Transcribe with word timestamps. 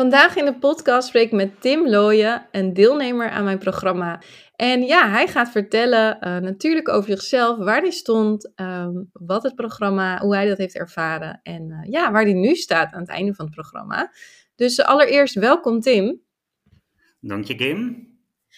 Vandaag 0.00 0.36
in 0.36 0.44
de 0.44 0.58
podcast 0.58 1.08
spreek 1.08 1.26
ik 1.26 1.32
met 1.32 1.60
Tim 1.60 1.88
Looyen, 1.88 2.46
een 2.50 2.72
deelnemer 2.72 3.30
aan 3.30 3.44
mijn 3.44 3.58
programma. 3.58 4.22
En 4.56 4.82
ja, 4.82 5.10
hij 5.10 5.26
gaat 5.26 5.50
vertellen 5.50 6.16
uh, 6.20 6.36
natuurlijk 6.36 6.88
over 6.88 7.10
zichzelf, 7.10 7.58
waar 7.58 7.80
hij 7.80 7.90
stond, 7.90 8.52
um, 8.60 9.10
wat 9.12 9.42
het 9.42 9.54
programma, 9.54 10.20
hoe 10.20 10.34
hij 10.34 10.48
dat 10.48 10.58
heeft 10.58 10.74
ervaren 10.74 11.40
en 11.42 11.70
uh, 11.70 11.92
ja, 11.92 12.12
waar 12.12 12.22
hij 12.22 12.32
nu 12.32 12.54
staat 12.54 12.92
aan 12.92 13.00
het 13.00 13.08
einde 13.08 13.34
van 13.34 13.44
het 13.44 13.54
programma. 13.54 14.12
Dus 14.54 14.78
uh, 14.78 14.86
allereerst 14.86 15.34
welkom 15.34 15.80
Tim. 15.80 16.20
Dank 17.20 17.44
je 17.44 17.54
Kim. 17.54 18.08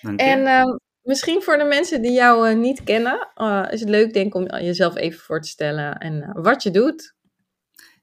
Dank 0.01 0.21
je. 0.21 0.27
En 0.27 0.47
ehm, 0.47 0.77
misschien 1.03 1.43
voor 1.43 1.59
de 1.59 1.65
mensen 1.65 2.03
die 2.03 2.13
jou 2.13 2.55
niet 2.55 2.85
kennen, 2.85 3.29
is 3.71 3.81
het 3.81 3.89
leuk 3.89 4.13
denk 4.13 4.27
ik 4.27 4.35
om 4.35 4.47
jezelf 4.47 4.97
even 4.97 5.21
voor 5.21 5.41
te 5.41 5.49
stellen 5.49 5.99
en 5.99 6.31
wat 6.33 6.63
je 6.63 6.71
doet. 6.71 7.15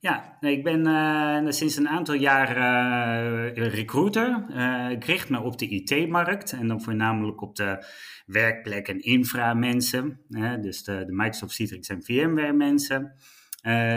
Ja, 0.02 0.38
ik 0.40 0.64
ben 0.64 0.88
uh, 0.88 1.52
sinds 1.52 1.76
een 1.76 1.90
aantal 1.90 2.16
jaar 2.16 2.58
uh, 2.58 3.54
recruiter. 3.54 4.46
Uh, 4.50 4.90
ik 4.90 5.06
richt 5.06 5.30
me 5.30 5.42
op 5.42 5.58
de 5.58 5.68
IT-markt 5.68 6.52
en 6.52 6.68
dan 6.68 6.82
voornamelijk 6.82 7.42
op 7.42 7.56
de 7.56 7.86
werkplek- 8.26 8.88
en 8.88 9.00
infra-mensen. 9.00 10.22
dus 10.62 10.84
de, 10.84 11.06
de, 11.06 11.12
Microsoft 11.12 11.54
Citrix 11.54 11.90
en 11.90 12.04
VMware-mensen. 12.04 13.16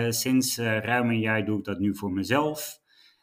sinds 0.09 0.59
ruim 0.59 1.09
een 1.09 1.21
jaar 1.21 1.45
doe 1.45 1.59
ik 1.59 1.65
dat 1.65 1.79
nu 1.79 1.97
voor 1.97 2.13
mezelf. 2.13 2.81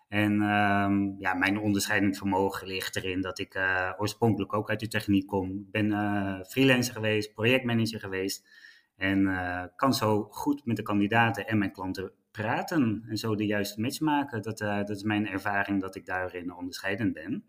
En 0.07 0.41
ehm, 0.41 1.19
ja, 1.19 1.33
mijn 1.33 1.59
onderscheidend 1.59 2.17
vermogen 2.17 2.67
ligt 2.67 2.95
erin 2.95 3.21
dat 3.21 3.39
ik 3.39 3.59
oorspronkelijk 3.97 4.53
ook 4.53 4.69
uit 4.69 4.79
de 4.79 4.87
techniek 4.87 5.27
kom. 5.27 5.49
Ik 5.49 5.71
ben 5.71 6.45
freelancer 6.49 6.93
geweest, 6.93 7.33
projectmanager 7.33 7.99
geweest. 7.99 8.47
En 8.95 9.29
kan 9.75 9.93
zo 9.93 10.27
goed 10.29 10.65
met 10.65 10.75
de 10.75 10.83
kandidaten 10.83 11.47
en 11.47 11.57
mijn 11.57 11.71
klanten 11.71 12.11
praten 12.31 13.05
en 13.09 13.17
zo 13.17 13.35
de 13.35 13.45
juiste 13.45 13.81
match 13.81 13.99
maken. 13.99 14.41
Dat, 14.41 14.61
uh, 14.61 14.77
dat 14.77 14.89
is 14.89 15.03
mijn 15.03 15.27
ervaring 15.27 15.81
dat 15.81 15.95
ik 15.95 16.05
daarin 16.05 16.53
onderscheidend 16.53 17.13
ben. 17.13 17.45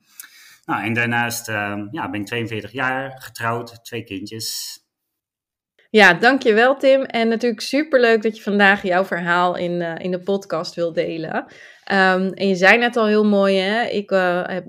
Nou, 0.64 0.84
en 0.84 0.92
daarnaast 0.92 1.48
uh, 1.48 1.82
ja, 1.90 2.10
ben 2.10 2.20
ik 2.20 2.26
42 2.26 2.72
jaar, 2.72 3.20
getrouwd, 3.20 3.84
twee 3.84 4.04
kindjes. 4.04 4.78
Ja, 5.90 6.14
dankjewel 6.14 6.76
Tim. 6.76 7.02
En 7.02 7.28
natuurlijk 7.28 7.60
superleuk 7.60 8.22
dat 8.22 8.36
je 8.36 8.42
vandaag 8.42 8.82
jouw 8.82 9.04
verhaal 9.04 9.56
in, 9.56 9.72
uh, 9.72 9.94
in 9.98 10.10
de 10.10 10.20
podcast 10.20 10.74
wil 10.74 10.92
delen. 10.92 11.34
Um, 11.36 12.32
en 12.32 12.48
je 12.48 12.54
zei 12.54 12.78
net 12.78 12.96
al 12.96 13.06
heel 13.06 13.24
mooi, 13.24 13.56
hè? 13.56 13.84
ik 13.84 14.06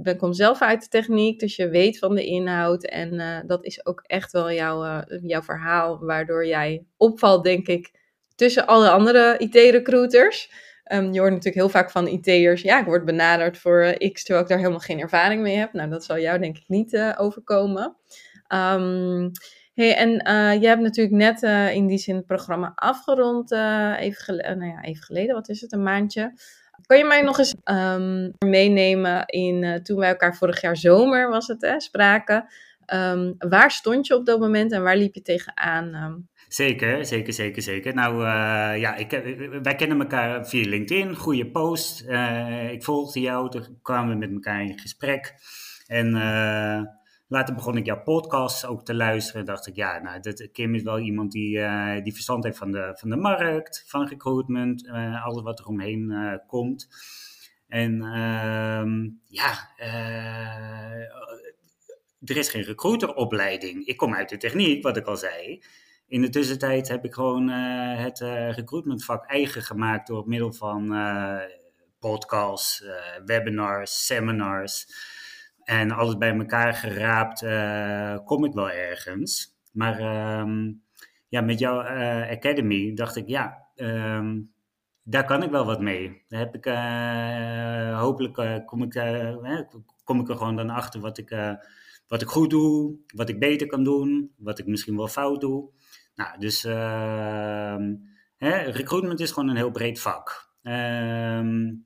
ben, 0.03 0.17
kom 0.17 0.33
zelf 0.33 0.61
uit 0.61 0.81
de 0.81 0.87
techniek, 0.87 1.39
dus 1.39 1.55
je 1.55 1.69
weet 1.69 1.99
van 1.99 2.15
de 2.15 2.25
inhoud. 2.25 2.85
En 2.85 3.43
dat 3.47 3.65
is 3.65 3.85
ook 3.85 4.01
echt 4.05 4.31
wel 4.31 4.51
jouw, 4.51 5.03
jouw 5.21 5.41
verhaal, 5.41 5.99
waardoor 5.99 6.45
jij 6.45 6.85
opvalt, 6.97 7.43
denk 7.43 7.67
ik, 7.67 8.00
tussen 8.41 8.67
alle 8.67 8.89
andere 8.89 9.35
IT-recruiters. 9.37 10.51
Um, 10.91 11.13
je 11.13 11.19
hoort 11.19 11.31
natuurlijk 11.31 11.55
heel 11.55 11.69
vaak 11.69 11.91
van 11.91 12.07
IT'ers, 12.07 12.61
ja, 12.61 12.79
ik 12.79 12.85
word 12.85 13.05
benaderd 13.05 13.57
voor 13.57 13.83
uh, 13.83 14.11
X, 14.11 14.23
terwijl 14.23 14.43
ik 14.43 14.49
daar 14.49 14.59
helemaal 14.59 14.79
geen 14.79 14.99
ervaring 14.99 15.41
mee 15.41 15.55
heb. 15.55 15.73
Nou, 15.73 15.89
dat 15.89 16.03
zal 16.03 16.19
jou 16.19 16.39
denk 16.39 16.57
ik 16.57 16.63
niet 16.67 16.93
uh, 16.93 17.13
overkomen. 17.17 17.95
Um, 18.47 19.31
hey, 19.73 19.95
en 19.95 20.09
uh, 20.09 20.61
je 20.61 20.67
hebt 20.67 20.81
natuurlijk 20.81 21.15
net 21.15 21.41
in 21.73 21.87
die 21.87 21.97
zin 21.97 22.15
het 22.15 22.25
programma 22.25 22.71
afgerond, 22.75 23.51
even, 23.51 24.35
nou 24.35 24.65
ja, 24.65 24.81
even 24.81 25.03
geleden, 25.03 25.35
wat 25.35 25.49
is 25.49 25.61
het, 25.61 25.71
een 25.71 25.83
maandje. 25.83 26.33
Kan 26.85 26.97
je 26.97 27.05
mij 27.05 27.21
nog 27.21 27.37
eens 27.37 27.53
um, 27.63 28.31
meenemen 28.45 29.25
in, 29.25 29.79
toen 29.83 29.97
wij 29.97 30.09
elkaar 30.09 30.35
vorig 30.35 30.61
jaar 30.61 30.77
zomer, 30.77 31.29
was 31.29 31.47
het, 31.47 31.61
hè, 31.61 31.79
spraken. 31.79 32.45
waar 33.37 33.71
stond 33.71 34.07
je 34.07 34.15
op 34.15 34.25
dat 34.25 34.39
moment 34.39 34.71
en 34.71 34.83
waar 34.83 34.97
liep 34.97 35.13
je 35.13 35.21
tegenaan? 35.21 36.29
Zeker, 36.51 37.05
zeker, 37.05 37.33
zeker, 37.33 37.61
zeker. 37.61 37.93
Nou 37.93 38.15
uh, 38.15 38.79
ja, 38.79 38.95
ik, 38.95 39.09
wij 39.63 39.75
kennen 39.75 39.99
elkaar 39.99 40.47
via 40.47 40.69
LinkedIn, 40.69 41.15
goede 41.15 41.51
post. 41.51 42.03
Uh, 42.07 42.71
ik 42.71 42.83
volgde 42.83 43.19
jou, 43.19 43.49
toen 43.49 43.79
kwamen 43.81 44.13
we 44.13 44.19
met 44.19 44.31
elkaar 44.31 44.63
in 44.63 44.79
gesprek. 44.79 45.35
En 45.87 46.07
uh, 46.07 46.81
later 47.27 47.55
begon 47.55 47.77
ik 47.77 47.85
jouw 47.85 48.03
podcast 48.03 48.65
ook 48.65 48.85
te 48.85 48.93
luisteren. 48.93 49.45
dacht 49.45 49.67
ik, 49.67 49.75
ja, 49.75 49.99
nou, 49.99 50.49
Kim 50.51 50.75
is 50.75 50.83
wel 50.83 50.99
iemand 50.99 51.31
die, 51.31 51.59
die 52.01 52.13
verstand 52.13 52.43
heeft 52.43 52.57
van 52.57 52.71
de, 52.71 52.91
van 52.95 53.09
de 53.09 53.15
markt, 53.15 53.83
van 53.87 54.07
recruitment, 54.07 54.89
alles 55.23 55.41
wat 55.41 55.59
er 55.59 55.65
omheen 55.65 56.39
komt. 56.47 56.87
En 57.67 58.01
ehm, 58.01 59.09
ja, 59.27 59.69
er 62.25 62.37
is 62.37 62.49
geen 62.49 62.63
recruiteropleiding. 62.63 63.85
Ik 63.85 63.97
kom 63.97 64.15
uit 64.15 64.29
de 64.29 64.37
techniek, 64.37 64.83
wat 64.83 64.97
ik 64.97 65.05
al 65.05 65.17
zei. 65.17 65.61
In 66.11 66.21
de 66.21 66.29
tussentijd 66.29 66.87
heb 66.87 67.05
ik 67.05 67.13
gewoon 67.13 67.49
uh, 67.49 67.97
het 67.97 68.19
uh, 68.19 68.51
recruitmentvak 68.51 69.25
eigen 69.25 69.61
gemaakt 69.61 70.07
door 70.07 70.27
middel 70.27 70.53
van 70.53 70.93
uh, 70.93 71.39
podcasts, 71.99 72.83
webinars, 73.25 74.05
seminars. 74.05 74.87
En 75.63 75.91
alles 75.91 76.17
bij 76.17 76.37
elkaar 76.37 76.73
geraapt, 76.73 77.39
kom 78.25 78.45
ik 78.45 78.53
wel 78.53 78.69
ergens. 78.69 79.57
Maar 79.71 79.99
um, 80.39 80.83
ja, 81.27 81.41
met 81.41 81.59
jouw 81.59 81.79
Academy 82.29 82.93
dacht 82.93 83.15
ik, 83.15 83.27
ja, 83.27 83.67
um, 83.75 84.51
daar 85.03 85.25
kan 85.25 85.43
ik 85.43 85.49
wel 85.49 85.65
wat 85.65 85.81
mee. 85.81 86.23
Daar 86.27 86.39
heb 86.39 86.55
ik, 86.55 86.65
hopelijk 87.95 88.65
kom, 88.65 88.83
ik, 88.83 88.91
kom 90.03 90.19
ik 90.19 90.29
er 90.29 90.37
gewoon 90.37 90.55
dan 90.55 90.69
achter 90.69 90.99
wat 90.99 91.17
ik, 91.17 91.35
wat 92.07 92.21
ik 92.21 92.27
goed 92.27 92.49
doe, 92.49 92.95
wat 93.15 93.29
ik 93.29 93.39
beter 93.39 93.67
kan 93.67 93.83
doen, 93.83 94.31
wat 94.37 94.59
ik 94.59 94.67
misschien 94.67 94.97
wel 94.97 95.07
fout 95.07 95.41
doe. 95.41 95.69
Nou, 96.21 96.39
dus 96.39 96.65
uh, 96.65 97.75
hè, 98.37 98.57
recruitment 98.57 99.19
is 99.19 99.31
gewoon 99.31 99.49
een 99.49 99.55
heel 99.55 99.71
breed 99.71 99.99
vak. 99.99 100.49
Um, 100.63 101.85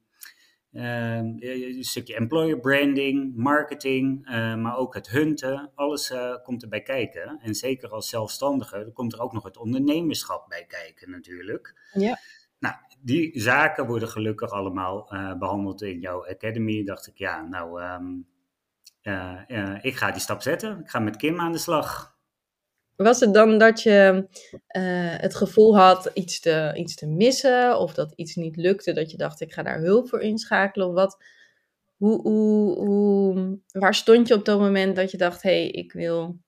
uh, 0.72 1.18
een 1.18 1.84
stukje 1.84 2.16
employer 2.16 2.60
branding, 2.60 3.36
marketing, 3.36 4.30
uh, 4.30 4.56
maar 4.56 4.78
ook 4.78 4.94
het 4.94 5.10
hunten, 5.10 5.72
alles 5.76 6.12
uh, 6.12 6.36
komt 6.44 6.64
erbij 6.64 6.82
kijken. 6.82 7.40
En 7.42 7.56
zeker 7.56 7.90
als 7.90 8.10
zelfstandige, 8.10 8.92
komt 8.94 9.14
er 9.14 9.22
ook 9.22 9.34
nog 9.34 9.44
het 9.44 9.58
ondernemerschap 9.58 10.50
bij 10.50 10.66
kijken 10.68 11.10
natuurlijk. 11.10 11.90
Ja. 11.94 12.20
Nou, 12.60 12.76
die 13.00 13.42
zaken 13.42 13.88
worden 13.88 14.10
gelukkig 14.10 14.52
allemaal 14.52 15.14
uh, 15.14 15.34
behandeld 15.38 15.82
in 15.82 16.00
jouw 16.00 16.28
academy. 16.28 16.84
Dacht 16.84 17.08
ik, 17.08 17.18
ja, 17.18 17.42
nou, 17.42 17.84
um, 17.84 18.28
ik 19.82 19.96
ga 19.96 20.12
die 20.12 20.22
stap 20.22 20.42
zetten. 20.42 20.80
Ik 20.80 20.90
ga 20.90 21.00
met 21.00 21.16
Kim 21.16 21.40
aan 21.40 21.52
de 21.52 21.58
slag. 21.58 22.15
Was 22.96 23.20
het 23.20 23.34
dan 23.34 23.58
dat 23.58 23.82
je 23.82 24.28
uh, 24.78 25.16
het 25.18 25.36
gevoel 25.36 25.78
had 25.78 26.12
iets 26.14 26.40
te, 26.40 26.72
iets 26.76 26.96
te 26.96 27.08
missen 27.08 27.80
of 27.80 27.94
dat 27.94 28.14
iets 28.16 28.36
niet 28.36 28.56
lukte, 28.56 28.94
dat 28.94 29.12
je 29.12 29.18
dacht 29.18 29.42
ik 29.42 29.54
ga 29.54 29.64
daar 29.64 29.80
hulp 29.80 30.10
voor 30.10 30.22
inschakelen? 30.22 30.88
Of 30.88 30.94
wat, 30.94 31.24
hoe, 31.98 32.22
hoe, 32.22 32.78
hoe, 32.78 33.60
waar 33.72 33.96
stond 33.96 34.28
je 34.28 34.34
op 34.34 34.46
dat 34.46 34.60
moment 34.60 34.96
dat 34.96 35.12
je 35.12 35.18
dacht 35.18 35.42
hé, 35.42 35.50
hey, 35.62 35.68
ik 35.68 35.92
wil 35.92 36.40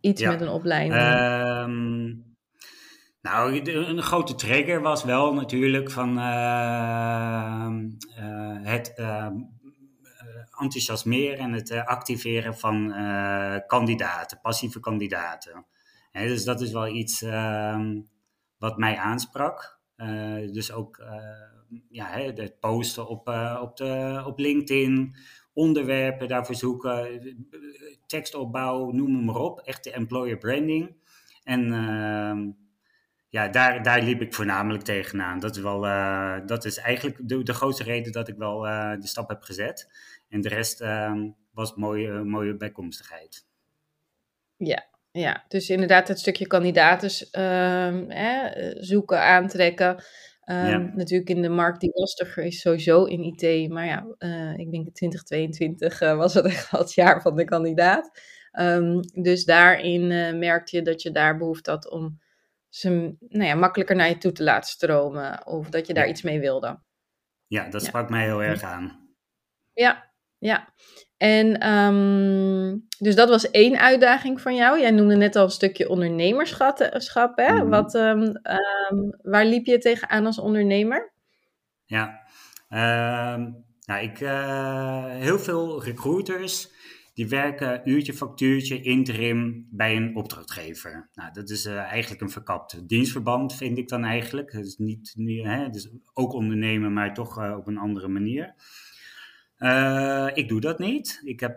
iets 0.00 0.20
ja. 0.20 0.30
met 0.30 0.40
een 0.40 0.48
opleiding? 0.48 0.94
Um, 0.94 2.30
nou, 3.22 3.70
een 3.70 4.02
grote 4.02 4.34
trigger 4.34 4.80
was 4.80 5.04
wel 5.04 5.34
natuurlijk 5.34 5.90
van 5.90 6.18
uh, 6.18 7.66
uh, 8.18 8.56
het 8.62 8.92
enthousiasmeren 10.62 11.38
en 11.38 11.52
het 11.52 11.70
uh, 11.70 11.84
activeren 11.84 12.58
van 12.58 12.90
uh, 12.90 13.56
kandidaten, 13.66 14.40
passieve 14.40 14.80
kandidaten. 14.80 15.66
Dus 16.12 16.44
dat 16.44 16.60
is 16.60 16.72
wel 16.72 16.88
iets 16.88 17.22
uh, 17.22 17.80
wat 18.58 18.76
mij 18.76 18.96
aansprak. 18.96 19.80
Uh, 19.96 20.52
dus 20.52 20.72
ook 20.72 21.02
ja, 21.88 22.06
het 22.08 22.60
posten 22.60 23.08
op, 23.08 23.28
op, 23.60 23.76
de, 23.76 24.22
op 24.26 24.38
LinkedIn, 24.38 25.16
onderwerpen 25.52 26.28
daarvoor 26.28 26.54
zoeken, 26.54 27.46
tekstopbouw, 28.06 28.90
noem 28.90 29.24
maar 29.24 29.36
op. 29.36 29.58
Echt 29.58 29.84
de 29.84 29.92
employer 29.92 30.38
branding. 30.38 30.96
En 31.44 31.72
ehm, 31.72 32.50
ja, 33.32 33.48
daar, 33.48 33.82
daar 33.82 34.02
liep 34.02 34.20
ik 34.20 34.34
voornamelijk 34.34 34.84
tegenaan. 34.84 35.38
Dat 35.38 35.56
is, 35.56 35.62
wel, 35.62 35.80
dat 36.46 36.64
is 36.64 36.78
eigenlijk 36.78 37.28
de, 37.28 37.42
de 37.42 37.54
grootste 37.54 37.84
reden 37.84 38.12
dat 38.12 38.28
ik 38.28 38.36
wel 38.36 38.60
de 38.60 39.06
stap 39.06 39.28
heb 39.28 39.42
gezet. 39.42 39.88
En 40.32 40.40
de 40.40 40.48
rest 40.48 40.80
uh, 40.80 41.12
was 41.52 41.74
mooie, 41.74 42.24
mooie 42.24 42.56
bijkomstigheid. 42.56 43.46
Ja, 44.56 44.84
ja, 45.10 45.44
dus 45.48 45.70
inderdaad 45.70 46.08
het 46.08 46.18
stukje 46.18 46.46
kandidaten 46.46 47.10
uh, 47.38 48.72
zoeken, 48.74 49.20
aantrekken. 49.20 50.04
Ehm, 50.42 50.90
natuurlijk 50.94 51.30
in 51.30 51.42
de 51.42 51.48
markt 51.48 51.80
die 51.80 51.90
lastiger 51.94 52.44
is, 52.44 52.60
sowieso 52.60 53.04
in 53.04 53.22
IT. 53.22 53.70
Maar 53.70 53.86
ja, 53.86 54.06
ik 54.56 54.70
denk 54.70 54.94
2022 54.94 56.00
uh, 56.00 56.16
was 56.16 56.34
het 56.34 56.44
echt 56.44 56.70
het 56.70 56.94
jaar 56.94 57.22
van 57.22 57.36
de 57.36 57.44
kandidaat. 57.44 58.10
Um, 58.60 59.00
dus 59.22 59.44
daarin 59.44 60.06
merkte 60.38 60.76
je 60.76 60.82
dat 60.82 61.02
je 61.02 61.10
daar 61.10 61.36
behoefte 61.36 61.70
had 61.70 61.90
om 61.90 62.20
ze 62.74 63.16
nou 63.28 63.44
ja, 63.44 63.54
makkelijker 63.54 63.96
naar 63.96 64.08
je 64.08 64.18
toe 64.18 64.32
te 64.32 64.42
laten 64.42 64.70
stromen. 64.70 65.46
Of 65.46 65.68
dat 65.68 65.86
je 65.86 65.94
daar 65.94 66.08
iets 66.08 66.22
mee 66.22 66.40
wilde. 66.40 66.82
Ja, 67.46 67.68
dat 67.68 67.84
sprak 67.84 68.10
mij 68.10 68.24
heel 68.24 68.42
erg 68.42 68.62
aan. 68.62 69.14
Ja, 69.72 70.12
ja. 70.38 70.72
En 71.16 71.68
um, 71.68 72.86
dus 72.98 73.14
dat 73.14 73.28
was 73.28 73.50
één 73.50 73.78
uitdaging 73.78 74.40
van 74.40 74.54
jou. 74.54 74.80
Jij 74.80 74.90
noemde 74.90 75.16
net 75.16 75.36
al 75.36 75.44
een 75.44 75.50
stukje 75.50 75.88
ondernemerschap. 75.88 77.32
Hè? 77.34 77.52
Mm 77.52 77.70
Wat, 77.70 77.94
um, 77.94 78.22
um, 78.22 79.18
waar 79.22 79.44
liep 79.44 79.66
je 79.66 79.78
tegenaan 79.78 80.26
als 80.26 80.38
ondernemer? 80.38 81.12
Ja, 81.84 82.20
nou, 83.84 84.02
ik, 84.02 84.20
uh, 84.20 85.06
heel 85.06 85.38
veel 85.38 85.84
recruiters 85.84 86.70
die 87.14 87.28
werken 87.28 87.88
uurtje, 87.88 88.14
factuurtje, 88.14 88.82
interim 88.82 89.68
bij 89.70 89.96
een 89.96 90.16
opdrachtgever. 90.16 91.10
Nou, 91.14 91.32
dat 91.32 91.50
is 91.50 91.66
uh, 91.66 91.76
eigenlijk 91.76 92.22
een 92.22 92.30
verkapt 92.30 92.88
dienstverband, 92.88 93.54
vind 93.54 93.78
ik 93.78 93.88
dan 93.88 94.04
eigenlijk. 94.04 94.52
Het 94.52 94.66
is 94.66 94.76
niet, 94.78 95.12
niet 95.16 95.44
hè, 95.44 95.70
dus 95.70 95.90
ook 96.12 96.32
ondernemen, 96.32 96.92
maar 96.92 97.14
toch 97.14 97.38
uh, 97.38 97.56
op 97.56 97.66
een 97.66 97.78
andere 97.78 98.08
manier. 98.08 98.54
Uh, 99.58 100.28
ik 100.34 100.48
doe 100.48 100.60
dat 100.60 100.78
niet. 100.78 101.20
Ik, 101.24 101.40
heb, 101.40 101.56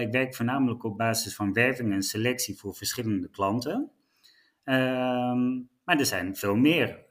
ik 0.00 0.12
werk 0.12 0.34
voornamelijk 0.34 0.84
op 0.84 0.96
basis 0.96 1.34
van 1.34 1.52
werving 1.52 1.92
en 1.92 2.02
selectie 2.02 2.56
voor 2.56 2.74
verschillende 2.74 3.28
klanten. 3.28 3.90
Uh, 4.64 4.74
maar 5.84 5.98
er 5.98 6.06
zijn 6.06 6.36
veel 6.36 6.56
meer 6.56 7.04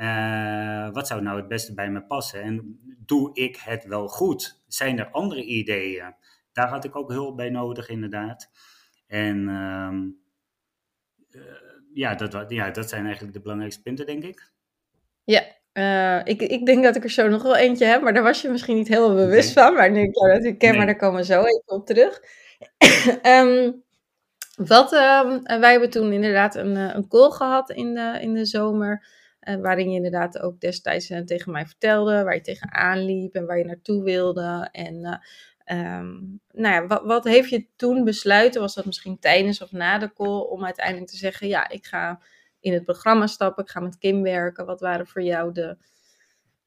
uh, 0.00 0.06
verdienmodellen. 0.06 0.92
wat 0.92 1.06
zou 1.06 1.22
nou 1.22 1.36
het 1.36 1.48
beste 1.48 1.74
bij 1.74 1.90
me 1.90 2.02
passen? 2.02 2.42
En 2.42 2.78
doe 2.98 3.30
ik 3.34 3.56
het 3.56 3.84
wel 3.84 4.08
goed? 4.08 4.62
Zijn 4.66 4.98
er 4.98 5.10
andere 5.10 5.44
ideeën? 5.44 6.14
Daar 6.52 6.68
had 6.68 6.84
ik 6.84 6.96
ook 6.96 7.10
hulp 7.10 7.36
bij 7.36 7.50
nodig, 7.50 7.88
inderdaad. 7.88 8.50
En 9.06 9.48
ehm, 9.48 10.08
ja, 11.94 12.14
dat, 12.14 12.44
ja, 12.48 12.70
dat 12.70 12.88
zijn 12.88 13.04
eigenlijk 13.04 13.34
de 13.34 13.40
belangrijkste 13.40 13.82
punten, 13.82 14.06
denk 14.06 14.24
ik. 14.24 14.50
Ja, 15.24 15.42
uh, 15.72 16.24
ik, 16.24 16.40
ik 16.40 16.66
denk 16.66 16.82
dat 16.84 16.96
ik 16.96 17.04
er 17.04 17.10
zo 17.10 17.28
nog 17.28 17.42
wel 17.42 17.56
eentje 17.56 17.84
heb, 17.84 18.02
maar 18.02 18.14
daar 18.14 18.22
was 18.22 18.42
je 18.42 18.48
misschien 18.48 18.76
niet 18.76 18.88
helemaal 18.88 19.14
bewust 19.14 19.52
van. 19.52 19.74
Maar 19.74 19.90
nu 19.90 20.00
ik 20.00 20.14
jou 20.14 20.28
natuurlijk 20.28 20.58
ken, 20.58 20.68
nee. 20.68 20.78
maar 20.78 20.86
daar 20.86 20.96
komen 20.96 21.20
we 21.20 21.26
zo 21.26 21.40
even 21.40 21.62
op 21.66 21.86
terug. 21.86 22.20
um, 23.22 23.82
wat, 24.72 24.92
uh, 24.92 25.38
wij 25.44 25.70
hebben 25.70 25.90
toen 25.90 26.12
inderdaad 26.12 26.54
een, 26.54 26.76
een 26.76 27.08
call 27.08 27.30
gehad 27.30 27.70
in 27.70 27.94
de, 27.94 28.18
in 28.20 28.34
de 28.34 28.44
zomer. 28.44 29.18
Uh, 29.40 29.56
waarin 29.56 29.90
je 29.90 29.96
inderdaad 29.96 30.38
ook 30.38 30.60
destijds 30.60 31.06
tegen 31.06 31.52
mij 31.52 31.66
vertelde 31.66 32.22
waar 32.22 32.34
je 32.34 32.40
tegenaan 32.40 33.04
liep 33.04 33.34
en 33.34 33.46
waar 33.46 33.58
je 33.58 33.64
naartoe 33.64 34.02
wilde. 34.02 34.68
En 34.72 35.20
um, 35.66 36.40
nou 36.52 36.74
ja, 36.74 36.86
wat, 36.86 37.04
wat 37.04 37.24
heeft 37.24 37.50
je 37.50 37.66
toen 37.76 38.04
besluiten? 38.04 38.60
Was 38.60 38.74
dat 38.74 38.84
misschien 38.84 39.18
tijdens 39.18 39.62
of 39.62 39.72
na 39.72 39.98
de 39.98 40.12
call 40.12 40.40
om 40.40 40.64
uiteindelijk 40.64 41.10
te 41.10 41.16
zeggen: 41.16 41.48
ja, 41.48 41.68
ik 41.68 41.86
ga 41.86 42.22
in 42.60 42.72
het 42.72 42.84
programma 42.84 43.26
stappen, 43.26 43.64
ik 43.64 43.70
ga 43.70 43.80
met 43.80 43.98
Kim 43.98 44.22
werken. 44.22 44.66
Wat 44.66 44.80
waren 44.80 45.06
voor 45.06 45.22
jou 45.22 45.52
de 45.52 45.76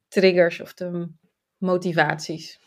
triggers 0.08 0.62
of 0.62 0.74
de 0.74 1.12
motivaties? 1.58 2.60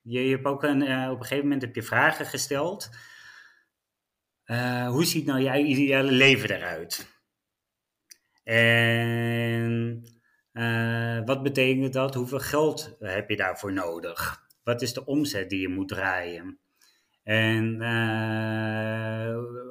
Je, 0.00 0.18
hebt 0.18 0.44
ook 0.44 0.62
een, 0.62 0.82
op 0.82 1.18
een 1.18 1.22
gegeven 1.22 1.42
moment 1.42 1.62
heb 1.62 1.74
je 1.74 1.82
vragen 1.82 2.26
gesteld. 2.26 2.88
Hoe 4.86 5.04
ziet 5.04 5.26
nou 5.26 5.40
jouw 5.40 5.54
ideale 5.54 6.12
leven 6.12 6.50
eruit? 6.50 7.11
En 8.42 10.02
uh, 10.52 11.20
wat 11.24 11.42
betekent 11.42 11.92
dat? 11.92 12.14
Hoeveel 12.14 12.38
geld 12.38 12.96
heb 12.98 13.30
je 13.30 13.36
daarvoor 13.36 13.72
nodig? 13.72 14.46
Wat 14.64 14.82
is 14.82 14.92
de 14.92 15.04
omzet 15.04 15.50
die 15.50 15.60
je 15.60 15.68
moet 15.68 15.88
draaien? 15.88 16.58
En 17.22 17.74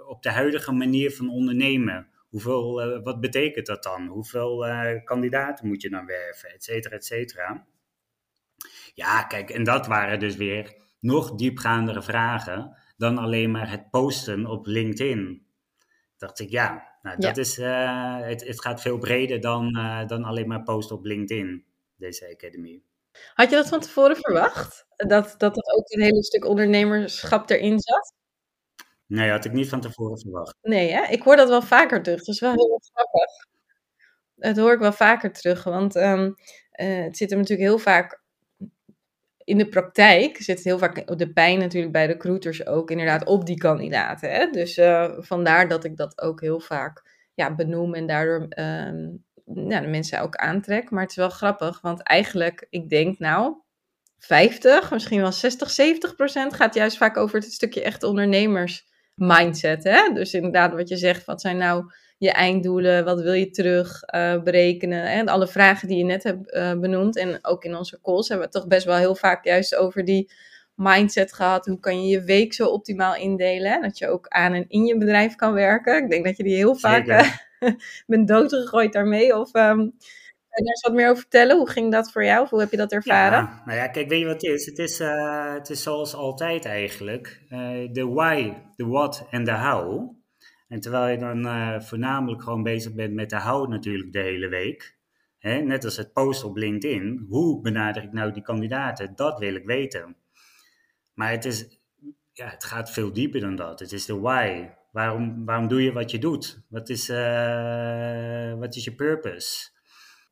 op 0.07 0.23
de 0.23 0.31
huidige 0.31 0.71
manier 0.71 1.11
van 1.11 1.29
ondernemen, 1.29 2.09
Hoeveel, 2.29 2.95
uh, 2.95 3.03
wat 3.03 3.19
betekent 3.19 3.65
dat 3.65 3.83
dan? 3.83 4.07
Hoeveel 4.07 4.65
kandidaten 5.03 5.67
moet 5.67 5.81
je 5.81 5.89
dan 5.89 6.05
werven, 6.05 6.49
et 6.49 6.63
cetera, 6.63 6.95
et 6.95 7.05
cetera. 7.05 7.67
Ja, 8.93 9.23
kijk, 9.23 9.49
en 9.49 9.63
dat 9.63 9.87
waren 9.87 10.19
dus 10.19 10.35
weer 10.35 10.75
nog 10.99 11.35
diepgaandere 11.35 12.01
vragen 12.01 12.77
dan 12.97 13.17
alleen 13.17 13.51
maar 13.51 13.69
het 13.69 13.89
posten 13.89 14.45
op 14.45 14.65
LinkedIn. 14.65 15.45
Dacht 16.17 16.39
ik, 16.39 16.49
ja, 16.49 16.90
nou, 17.01 17.17
dat 17.19 17.35
ja. 17.35 17.41
is, 17.41 17.57
uh, 17.57 18.27
het, 18.27 18.47
het 18.47 18.61
gaat 18.61 18.81
veel 18.81 18.97
breder 18.97 19.41
dan, 19.41 19.73
dan 20.07 20.23
alleen 20.23 20.47
maar 20.47 20.63
posten 20.63 20.95
op 20.95 21.05
LinkedIn, 21.05 21.65
deze 21.95 22.29
academy. 22.33 22.81
Had 23.33 23.49
je 23.49 23.55
dat 23.55 23.67
van 23.67 23.79
tevoren 23.79 24.15
verwacht? 24.15 24.85
Dat, 24.95 25.35
dat 25.37 25.57
er 25.57 25.73
ook 25.73 25.91
een 25.91 26.01
hele 26.01 26.23
stuk 26.23 26.45
ondernemerschap 26.45 27.49
erin 27.49 27.79
zat? 27.79 28.13
Nee, 29.05 29.29
had 29.29 29.45
ik 29.45 29.51
niet 29.51 29.69
van 29.69 29.81
tevoren 29.81 30.19
verwacht. 30.19 30.57
Nee, 30.61 30.91
hè? 30.91 31.03
ik 31.03 31.21
hoor 31.21 31.35
dat 31.35 31.49
wel 31.49 31.61
vaker 31.61 32.03
terug. 32.03 32.19
Dat 32.19 32.35
is 32.35 32.41
wel 32.41 32.51
heel 32.51 32.81
grappig. 32.93 33.49
Dat 34.35 34.57
hoor 34.57 34.73
ik 34.73 34.79
wel 34.79 34.93
vaker 34.93 35.31
terug, 35.31 35.63
want 35.63 35.95
um, 35.95 36.35
uh, 36.75 37.03
het 37.03 37.17
zit 37.17 37.31
er 37.31 37.37
natuurlijk 37.37 37.69
heel 37.69 37.77
vaak 37.77 38.20
in 39.51 39.57
de 39.57 39.67
praktijk. 39.67 40.37
Zit 40.37 40.63
heel 40.63 40.77
vaak 40.77 41.17
de 41.17 41.33
pijn 41.33 41.59
natuurlijk 41.59 41.93
bij 41.93 42.05
recruiters 42.05 42.65
ook 42.65 42.91
inderdaad 42.91 43.25
op 43.25 43.45
die 43.45 43.57
kandidaten. 43.57 44.31
Hè? 44.31 44.49
Dus 44.49 44.77
uh, 44.77 45.11
vandaar 45.17 45.67
dat 45.67 45.83
ik 45.83 45.97
dat 45.97 46.21
ook 46.21 46.41
heel 46.41 46.59
vaak 46.59 47.01
ja, 47.33 47.55
benoem 47.55 47.93
en 47.93 48.07
daardoor 48.07 48.39
um, 48.39 49.23
ja, 49.69 49.79
de 49.79 49.87
mensen 49.87 50.21
ook 50.21 50.35
aantrek. 50.35 50.89
Maar 50.89 51.01
het 51.01 51.09
is 51.09 51.15
wel 51.17 51.29
grappig, 51.29 51.81
want 51.81 52.03
eigenlijk, 52.03 52.67
ik 52.69 52.89
denk 52.89 53.19
nou, 53.19 53.55
50, 54.17 54.91
misschien 54.91 55.21
wel 55.21 55.31
60, 55.31 55.69
70 55.69 56.15
procent 56.15 56.53
gaat 56.53 56.73
juist 56.73 56.97
vaak 56.97 57.17
over 57.17 57.39
het 57.39 57.53
stukje 57.53 57.83
echt 57.83 58.03
ondernemers 58.03 58.89
mindset. 59.21 59.83
Hè? 59.83 60.13
Dus 60.13 60.33
inderdaad, 60.33 60.73
wat 60.73 60.89
je 60.89 60.97
zegt, 60.97 61.25
wat 61.25 61.41
zijn 61.41 61.57
nou 61.57 61.91
je 62.17 62.31
einddoelen? 62.31 63.05
Wat 63.05 63.21
wil 63.21 63.33
je 63.33 63.49
terug 63.49 64.01
uh, 64.15 64.41
berekenen? 64.41 65.03
En 65.03 65.27
alle 65.27 65.47
vragen 65.47 65.87
die 65.87 65.97
je 65.97 66.03
net 66.03 66.23
hebt 66.23 66.53
uh, 66.53 66.73
benoemd. 66.79 67.17
En 67.17 67.39
ook 67.41 67.63
in 67.63 67.75
onze 67.75 67.99
calls 68.01 68.27
hebben 68.27 68.47
we 68.47 68.53
het 68.53 68.61
toch 68.61 68.71
best 68.71 68.85
wel 68.85 68.95
heel 68.95 69.15
vaak 69.15 69.45
juist 69.45 69.75
over 69.75 70.05
die 70.05 70.31
mindset 70.75 71.33
gehad. 71.33 71.65
Hoe 71.65 71.79
kan 71.79 72.03
je 72.03 72.09
je 72.09 72.23
week 72.23 72.53
zo 72.53 72.67
optimaal 72.67 73.15
indelen? 73.15 73.71
Hè? 73.71 73.79
Dat 73.79 73.97
je 73.97 74.07
ook 74.07 74.27
aan 74.27 74.53
en 74.53 74.65
in 74.67 74.85
je 74.85 74.97
bedrijf 74.97 75.35
kan 75.35 75.53
werken. 75.53 76.03
Ik 76.03 76.09
denk 76.09 76.25
dat 76.25 76.37
je 76.37 76.43
die 76.43 76.55
heel 76.55 76.75
vaak 76.75 77.07
uh, 77.07 77.31
bent 78.07 78.27
doodgegooid 78.27 78.93
daarmee. 78.93 79.37
Of 79.37 79.55
um, 79.55 79.77
Kan 79.77 79.93
je 80.57 80.63
daar 80.63 80.73
eens 80.73 80.81
wat 80.81 80.93
meer 80.93 81.09
over 81.09 81.21
vertellen? 81.21 81.57
Hoe 81.57 81.69
ging 81.69 81.91
dat 81.91 82.11
voor 82.11 82.23
jou? 82.23 82.43
Of 82.43 82.49
hoe 82.49 82.59
heb 82.59 82.71
je 82.71 82.77
dat 82.77 82.91
ervaren? 82.91 83.39
Ja, 83.39 83.61
nou 83.65 83.77
ja, 83.77 83.87
kijk, 83.87 84.09
weet 84.09 84.19
je 84.19 84.25
wat 84.25 84.41
het 84.41 84.43
is? 84.43 84.65
Het 84.65 84.77
is, 84.77 84.99
uh, 84.99 85.53
het 85.53 85.69
is 85.69 85.83
zoals 85.83 86.15
altijd 86.15 86.65
eigenlijk. 86.65 87.41
De 87.91 87.91
uh, 87.93 88.13
why, 88.13 88.53
de 88.75 88.85
what 88.85 89.27
en 89.29 89.43
de 89.43 89.57
how. 89.57 90.15
En 90.67 90.79
terwijl 90.79 91.11
je 91.11 91.17
dan 91.17 91.45
uh, 91.45 91.79
voornamelijk 91.79 92.43
gewoon 92.43 92.63
bezig 92.63 92.93
bent 92.93 93.13
met 93.13 93.29
de 93.29 93.41
how 93.41 93.69
natuurlijk 93.69 94.13
de 94.13 94.19
hele 94.19 94.47
week. 94.47 94.97
Hè? 95.37 95.59
Net 95.61 95.85
als 95.85 95.97
het 95.97 96.13
post 96.13 96.43
op 96.43 96.55
LinkedIn. 96.55 97.25
Hoe 97.29 97.61
benader 97.61 98.03
ik 98.03 98.11
nou 98.11 98.31
die 98.31 98.43
kandidaten? 98.43 99.15
Dat 99.15 99.39
wil 99.39 99.55
ik 99.55 99.65
weten. 99.65 100.15
Maar 101.13 101.31
het, 101.31 101.45
is, 101.45 101.79
ja, 102.33 102.47
het 102.47 102.63
gaat 102.63 102.91
veel 102.91 103.13
dieper 103.13 103.39
dan 103.39 103.55
dat. 103.55 103.79
Het 103.79 103.91
is 103.91 104.05
de 104.05 104.19
why. 104.19 104.69
Waarom, 104.91 105.45
waarom 105.45 105.67
doe 105.67 105.83
je 105.83 105.91
wat 105.91 106.11
je 106.11 106.19
doet? 106.19 106.61
Wat 106.69 106.89
is, 106.89 107.07
wat 108.59 108.75
is 108.75 108.83
je 108.83 108.93
purpose? 108.95 109.69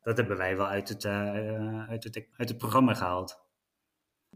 Dat 0.02 0.18
hebben 0.18 0.38
wij 0.38 0.58
wel 0.58 0.68
uit 0.68 0.90
het, 0.90 1.04
uh, 1.04 1.90
uit 1.90 2.04
het, 2.04 2.26
uit 2.38 2.50
het 2.50 2.58
programma 2.58 2.94
gehaald. 2.94 3.48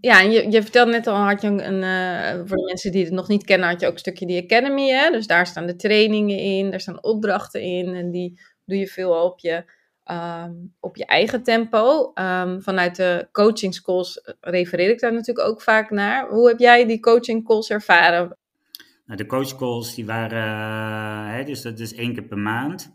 Ja, 0.02 0.22
en 0.22 0.32
je, 0.32 0.52
je 0.52 0.62
vertelde 0.62 0.92
net 0.92 1.08
al, 1.08 1.16
had 1.16 1.42
je 1.42 1.48
een, 1.48 1.82
uh, 1.82 2.48
voor 2.48 2.58
de 2.58 2.66
mensen 2.66 2.92
die 2.92 3.04
het 3.04 3.14
nog 3.14 3.28
niet 3.28 3.44
kennen, 3.44 3.70
had 3.70 3.80
je 3.80 3.88
ook 3.88 3.94
een 3.94 4.00
stukje 4.00 4.26
die 4.26 4.44
Academy. 4.44 4.90
Hè? 4.90 5.12
Dus 5.12 5.28
daar 5.28 5.48
staan 5.48 5.66
de 5.66 5.76
trainingen 5.76 6.38
in, 6.38 6.70
daar 6.70 6.80
staan 6.80 7.04
opdrachten 7.04 7.62
in. 7.62 7.94
En 7.96 8.12
die 8.12 8.42
doe 8.66 8.78
je 8.78 8.88
veel 8.88 9.24
op 9.24 9.40
je, 9.40 9.64
um, 10.12 10.74
op 10.80 10.96
je 10.96 11.06
eigen 11.06 11.44
tempo. 11.44 12.12
Um, 12.16 12.62
vanuit 12.62 12.96
de 12.96 13.28
coaching 13.32 13.74
schools 13.74 14.36
refereer 14.40 14.90
ik 14.90 15.00
daar 15.00 15.14
natuurlijk 15.14 15.48
ook 15.48 15.62
vaak 15.62 15.90
naar. 15.90 16.30
Hoe 16.30 16.48
heb 16.48 16.60
jij 16.60 16.86
die 16.86 17.00
coaching 17.00 17.46
calls 17.46 17.70
ervaren? 17.70 18.38
Nou, 19.06 19.18
de 19.18 19.26
coach 19.26 19.56
calls 19.56 19.96
die 19.96 20.06
waren, 20.06 20.44
uh, 20.44 21.36
hè, 21.36 21.44
dus 21.44 21.62
dat 21.62 21.80
is 21.80 21.94
één 21.94 22.14
keer 22.14 22.24
per 22.24 22.38
maand. 22.38 22.92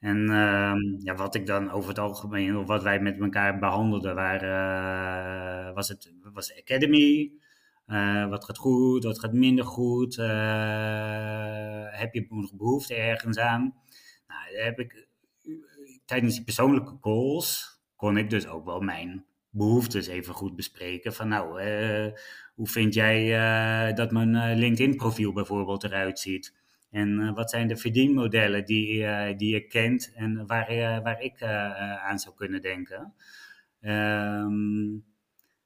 En 0.00 0.18
uh, 0.30 0.74
ja, 0.98 1.14
wat 1.14 1.34
ik 1.34 1.46
dan 1.46 1.70
over 1.70 1.88
het 1.88 1.98
algemeen, 1.98 2.56
of 2.56 2.66
wat 2.66 2.82
wij 2.82 3.00
met 3.00 3.20
elkaar 3.20 3.58
behandelden, 3.58 4.16
uh, 4.42 5.74
was, 5.74 5.88
het, 5.88 6.12
was 6.32 6.46
de 6.46 6.60
Academy. 6.60 7.32
Uh, 7.86 8.28
wat 8.28 8.44
gaat 8.44 8.58
goed, 8.58 9.04
wat 9.04 9.18
gaat 9.18 9.32
minder 9.32 9.64
goed? 9.64 10.16
Uh, 10.18 10.26
heb 11.90 12.14
je 12.14 12.26
nog 12.28 12.54
behoefte 12.54 12.94
ergens 12.94 13.38
aan? 13.38 13.74
Nou, 14.26 14.56
heb 14.64 14.78
ik, 14.78 15.08
tijdens 16.04 16.34
die 16.34 16.44
persoonlijke 16.44 16.98
calls 17.00 17.80
kon 17.96 18.16
ik 18.16 18.30
dus 18.30 18.46
ook 18.46 18.64
wel 18.64 18.80
mijn 18.80 19.24
behoeftes 19.50 20.06
even 20.06 20.34
goed 20.34 20.56
bespreken. 20.56 21.12
Van 21.12 21.28
nou, 21.28 21.62
hoe 22.54 22.66
vind 22.66 22.94
jij 22.94 23.92
dat 23.92 24.10
mijn 24.10 24.58
LinkedIn 24.58 24.96
profiel 24.96 25.32
bijvoorbeeld 25.32 25.84
eruit 25.84 26.18
ziet? 26.18 26.59
En 26.90 27.34
wat 27.34 27.50
zijn 27.50 27.68
de 27.68 27.76
verdienmodellen 27.76 28.64
die, 28.64 29.06
die 29.36 29.52
je 29.54 29.66
kent 29.66 30.12
en 30.14 30.46
waar, 30.46 31.02
waar 31.02 31.20
ik 31.22 31.42
aan 32.02 32.18
zou 32.18 32.34
kunnen 32.34 32.62
denken. 32.62 33.14
Um, 33.80 35.04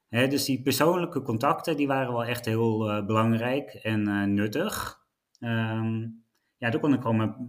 dus 0.08 0.44
die 0.44 0.62
persoonlijke 0.62 1.22
contacten 1.22 1.76
die 1.76 1.86
waren 1.86 2.12
wel 2.12 2.24
echt 2.24 2.44
heel 2.44 3.04
belangrijk 3.06 3.74
en 3.74 4.34
nuttig. 4.34 5.00
Um, 5.40 6.24
ja, 6.56 6.70
daar 6.70 6.80
kon 6.80 6.94
ik 6.94 7.00
gewoon 7.02 7.48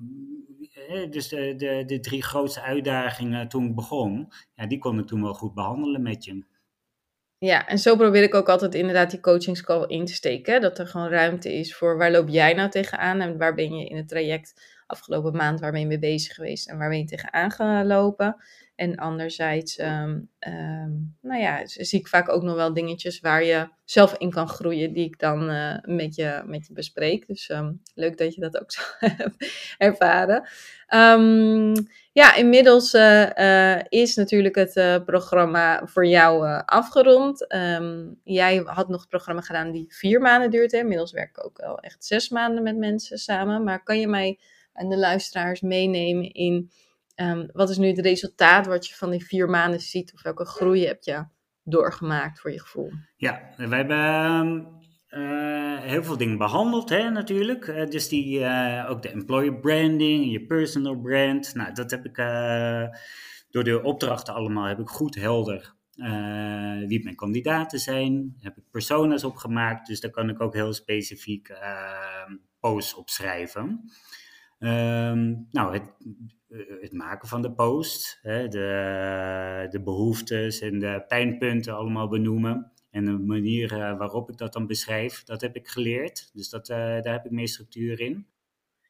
dus 1.09 1.27
de, 1.27 1.53
de, 1.57 1.83
de 1.85 1.99
drie 1.99 2.23
grootste 2.23 2.61
uitdagingen 2.61 3.47
toen 3.47 3.65
ik 3.65 3.75
begon, 3.75 4.31
ja, 4.55 4.67
die 4.67 4.77
kon 4.77 4.99
ik 4.99 5.07
toen 5.07 5.21
wel 5.21 5.33
goed 5.33 5.53
behandelen 5.53 6.01
met 6.01 6.23
je. 6.23 6.45
Ja, 7.45 7.67
en 7.67 7.79
zo 7.79 7.95
probeer 7.95 8.23
ik 8.23 8.33
ook 8.33 8.49
altijd 8.49 8.75
inderdaad 8.75 9.11
die 9.11 9.19
coachingscall 9.19 9.85
in 9.87 10.05
te 10.05 10.13
steken. 10.13 10.61
Dat 10.61 10.79
er 10.79 10.87
gewoon 10.87 11.09
ruimte 11.09 11.53
is 11.53 11.75
voor 11.75 11.97
waar 11.97 12.11
loop 12.11 12.29
jij 12.29 12.53
nou 12.53 12.69
tegenaan 12.69 13.21
en 13.21 13.37
waar 13.37 13.53
ben 13.53 13.75
je 13.75 13.85
in 13.85 13.97
het 13.97 14.07
traject 14.07 14.74
afgelopen 14.85 15.35
maand, 15.35 15.59
waar 15.59 15.71
ben 15.71 15.79
je 15.79 15.87
mee 15.87 15.99
bezig 15.99 16.35
geweest 16.35 16.69
en 16.69 16.77
waar 16.77 16.89
ben 16.89 16.97
je 16.97 17.05
tegenaan 17.05 17.51
gelopen. 17.51 18.35
En 18.75 18.95
anderzijds, 18.95 19.79
um, 19.79 20.29
um, 20.39 21.15
nou 21.21 21.41
ja, 21.41 21.61
zie 21.65 21.99
ik 21.99 22.07
vaak 22.07 22.29
ook 22.29 22.43
nog 22.43 22.55
wel 22.55 22.73
dingetjes 22.73 23.19
waar 23.19 23.43
je 23.43 23.67
zelf 23.85 24.17
in 24.17 24.31
kan 24.31 24.47
groeien, 24.47 24.93
die 24.93 25.05
ik 25.05 25.19
dan 25.19 25.49
uh, 25.49 25.77
met, 25.81 26.15
je, 26.15 26.43
met 26.45 26.67
je 26.67 26.73
bespreek. 26.73 27.27
Dus 27.27 27.49
um, 27.49 27.81
leuk 27.93 28.17
dat 28.17 28.33
je 28.33 28.41
dat 28.41 28.59
ook 28.59 28.71
zo 28.77 28.81
hebt 28.99 29.35
ervaren. 29.77 30.47
ja, 32.11 32.35
inmiddels 32.35 32.93
uh, 32.93 33.29
uh, 33.35 33.81
is 33.89 34.15
natuurlijk 34.15 34.55
het 34.55 35.05
programma 35.05 35.81
voor 35.85 36.05
jou 36.05 36.61
afgerond. 36.65 37.45
jij 38.23 38.61
had 38.65 38.89
nog 38.89 38.99
het 38.99 39.09
programma 39.09 39.41
gedaan 39.41 39.71
die 39.71 39.85
vier 39.89 40.21
maanden 40.21 40.49
duurt. 40.49 40.71
Hè? 40.71 40.77
Inmiddels 40.77 41.11
werk 41.11 41.29
ik 41.29 41.45
ook 41.45 41.57
wel 41.57 41.79
echt 41.79 42.05
zes 42.05 42.29
maanden 42.29 42.63
met 42.63 42.77
mensen 42.77 43.17
samen. 43.17 43.63
Maar 43.63 43.83
kan 43.83 43.99
je 43.99 44.07
mij 44.07 44.39
en 44.75 44.89
de 44.89 44.97
luisteraars 44.97 45.61
meenemen 45.61 46.31
in 46.31 46.71
Um, 47.21 47.49
wat 47.51 47.69
is 47.69 47.77
nu 47.77 47.87
het 47.87 47.99
resultaat 47.99 48.65
wat 48.65 48.87
je 48.87 48.95
van 48.95 49.09
die 49.09 49.25
vier 49.25 49.49
maanden 49.49 49.79
ziet? 49.79 50.13
Of 50.13 50.21
welke 50.21 50.45
groei 50.45 50.85
heb 50.85 51.03
je 51.03 51.25
doorgemaakt 51.63 52.39
voor 52.39 52.51
je 52.51 52.59
gevoel? 52.59 52.91
Ja, 53.15 53.41
wij 53.57 53.77
hebben 53.77 54.67
uh, 55.09 55.79
heel 55.79 56.03
veel 56.03 56.17
dingen 56.17 56.37
behandeld 56.37 56.89
hè, 56.89 57.09
natuurlijk. 57.09 57.67
Uh, 57.67 57.85
dus 57.85 58.07
die, 58.07 58.39
uh, 58.39 58.85
ook 58.89 59.01
de 59.01 59.09
employer 59.09 59.59
branding, 59.59 60.31
je 60.31 60.45
personal 60.45 60.99
brand. 60.99 61.53
Nou, 61.53 61.73
dat 61.73 61.91
heb 61.91 62.05
ik 62.05 62.15
door 63.49 63.63
de 63.63 63.79
opdrachten 63.83 64.33
allemaal 64.33 64.65
heb 64.65 64.79
ik 64.79 64.89
goed 64.89 65.15
helder 65.15 65.73
wie 66.87 67.03
mijn 67.03 67.15
kandidaten 67.15 67.79
zijn. 67.79 68.35
Heb 68.39 68.57
ik 68.57 68.63
persona's 68.71 69.23
opgemaakt, 69.23 69.87
dus 69.87 69.99
daar 69.99 70.11
kan 70.11 70.29
ik 70.29 70.41
ook 70.41 70.53
heel 70.53 70.73
specifiek 70.73 71.53
posts 72.59 72.93
opschrijven. 72.93 73.89
Um, 74.65 75.47
nou, 75.51 75.73
het, 75.73 75.83
eh, 76.49 76.81
het 76.81 76.91
maken 76.93 77.27
van 77.27 77.41
de 77.41 77.51
post, 77.51 78.19
hè, 78.21 78.47
de, 78.47 79.67
de 79.69 79.81
behoeftes 79.81 80.59
en 80.59 80.79
de 80.79 81.03
pijnpunten 81.07 81.75
allemaal 81.75 82.07
benoemen. 82.07 82.71
En 82.91 83.05
de 83.05 83.11
manier 83.11 83.71
eh, 83.73 83.97
waarop 83.97 84.29
ik 84.29 84.37
dat 84.37 84.53
dan 84.53 84.67
beschrijf, 84.67 85.23
dat 85.23 85.41
heb 85.41 85.55
ik 85.55 85.67
geleerd. 85.67 86.29
Dus 86.33 86.49
dat, 86.49 86.69
uh, 86.69 86.77
daar 86.77 87.13
heb 87.13 87.25
ik 87.25 87.31
meer 87.31 87.47
structuur 87.47 87.99
in. 87.99 88.27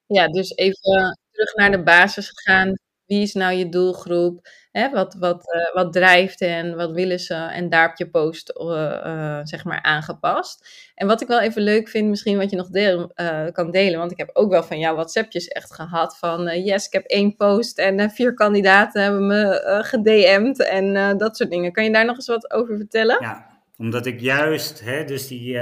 Ja, 0.07 0.27
dus 0.27 0.55
even 0.55 1.17
terug 1.31 1.55
naar 1.55 1.71
de 1.71 1.83
basis 1.83 2.29
gegaan 2.29 2.75
wie 3.05 3.21
is 3.21 3.33
nou 3.33 3.53
je 3.53 3.69
doelgroep? 3.69 4.47
Hè? 4.71 4.89
Wat, 4.89 5.15
wat, 5.19 5.55
uh, 5.55 5.73
wat 5.73 5.93
drijft 5.93 6.39
hen? 6.39 6.75
Wat 6.75 6.91
willen 6.91 7.19
ze? 7.19 7.33
En 7.33 7.69
daar 7.69 7.87
heb 7.87 7.97
je 7.97 8.09
post 8.09 8.53
uh, 8.57 8.65
uh, 9.05 9.39
zeg 9.43 9.63
maar 9.63 9.81
aangepast. 9.81 10.67
En 10.95 11.07
wat 11.07 11.21
ik 11.21 11.27
wel 11.27 11.41
even 11.41 11.61
leuk 11.61 11.89
vind, 11.89 12.09
misschien 12.09 12.37
wat 12.37 12.49
je 12.49 12.55
nog 12.55 12.69
deel, 12.69 13.11
kan 13.51 13.71
delen. 13.71 13.99
Want 13.99 14.11
ik 14.11 14.17
heb 14.17 14.29
ook 14.33 14.51
wel 14.51 14.63
van 14.63 14.79
jou 14.79 14.95
WhatsAppjes 14.95 15.47
echt 15.47 15.73
gehad. 15.73 16.17
Van 16.17 16.63
yes, 16.63 16.85
ik 16.85 16.93
heb 16.93 17.05
één 17.05 17.35
post 17.35 17.77
en 17.77 18.11
vier 18.11 18.33
kandidaten 18.33 19.01
hebben 19.01 19.27
me 19.27 19.59
gedM'd. 19.83 20.63
En 20.67 21.17
dat 21.17 21.37
soort 21.37 21.49
dingen. 21.49 21.71
Kan 21.71 21.83
je 21.83 21.91
daar 21.91 22.05
nog 22.05 22.15
eens 22.15 22.27
wat 22.27 22.51
over 22.51 22.77
vertellen? 22.77 23.17
Ja, 23.19 23.47
omdat 23.77 24.05
ik 24.05 24.19
juist 24.19 24.81
hè, 24.83 25.03
dus 25.03 25.27
die, 25.27 25.59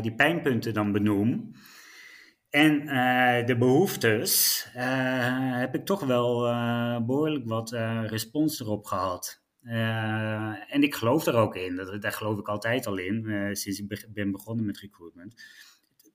die 0.00 0.14
pijnpunten 0.14 0.74
dan 0.74 0.92
benoem. 0.92 1.54
En 2.52 2.82
uh, 2.82 3.46
de 3.46 3.56
behoeftes 3.58 4.64
uh, 4.76 5.58
heb 5.58 5.74
ik 5.74 5.84
toch 5.84 6.04
wel 6.04 6.48
uh, 6.48 7.00
behoorlijk 7.00 7.44
wat 7.46 7.70
respons 8.06 8.60
erop 8.60 8.84
gehad. 8.84 9.42
en 10.68 10.82
ik 10.82 10.94
geloof 10.94 11.26
er 11.26 11.34
ook 11.34 11.56
in, 11.56 11.76
dat, 11.76 12.02
daar 12.02 12.12
geloof 12.12 12.38
ik 12.38 12.48
altijd 12.48 12.86
al 12.86 12.96
in, 12.96 13.48
sinds 13.56 13.80
ik 13.80 14.12
ben 14.12 14.30
begonnen 14.30 14.66
met 14.66 14.78
recruitment. 14.78 15.44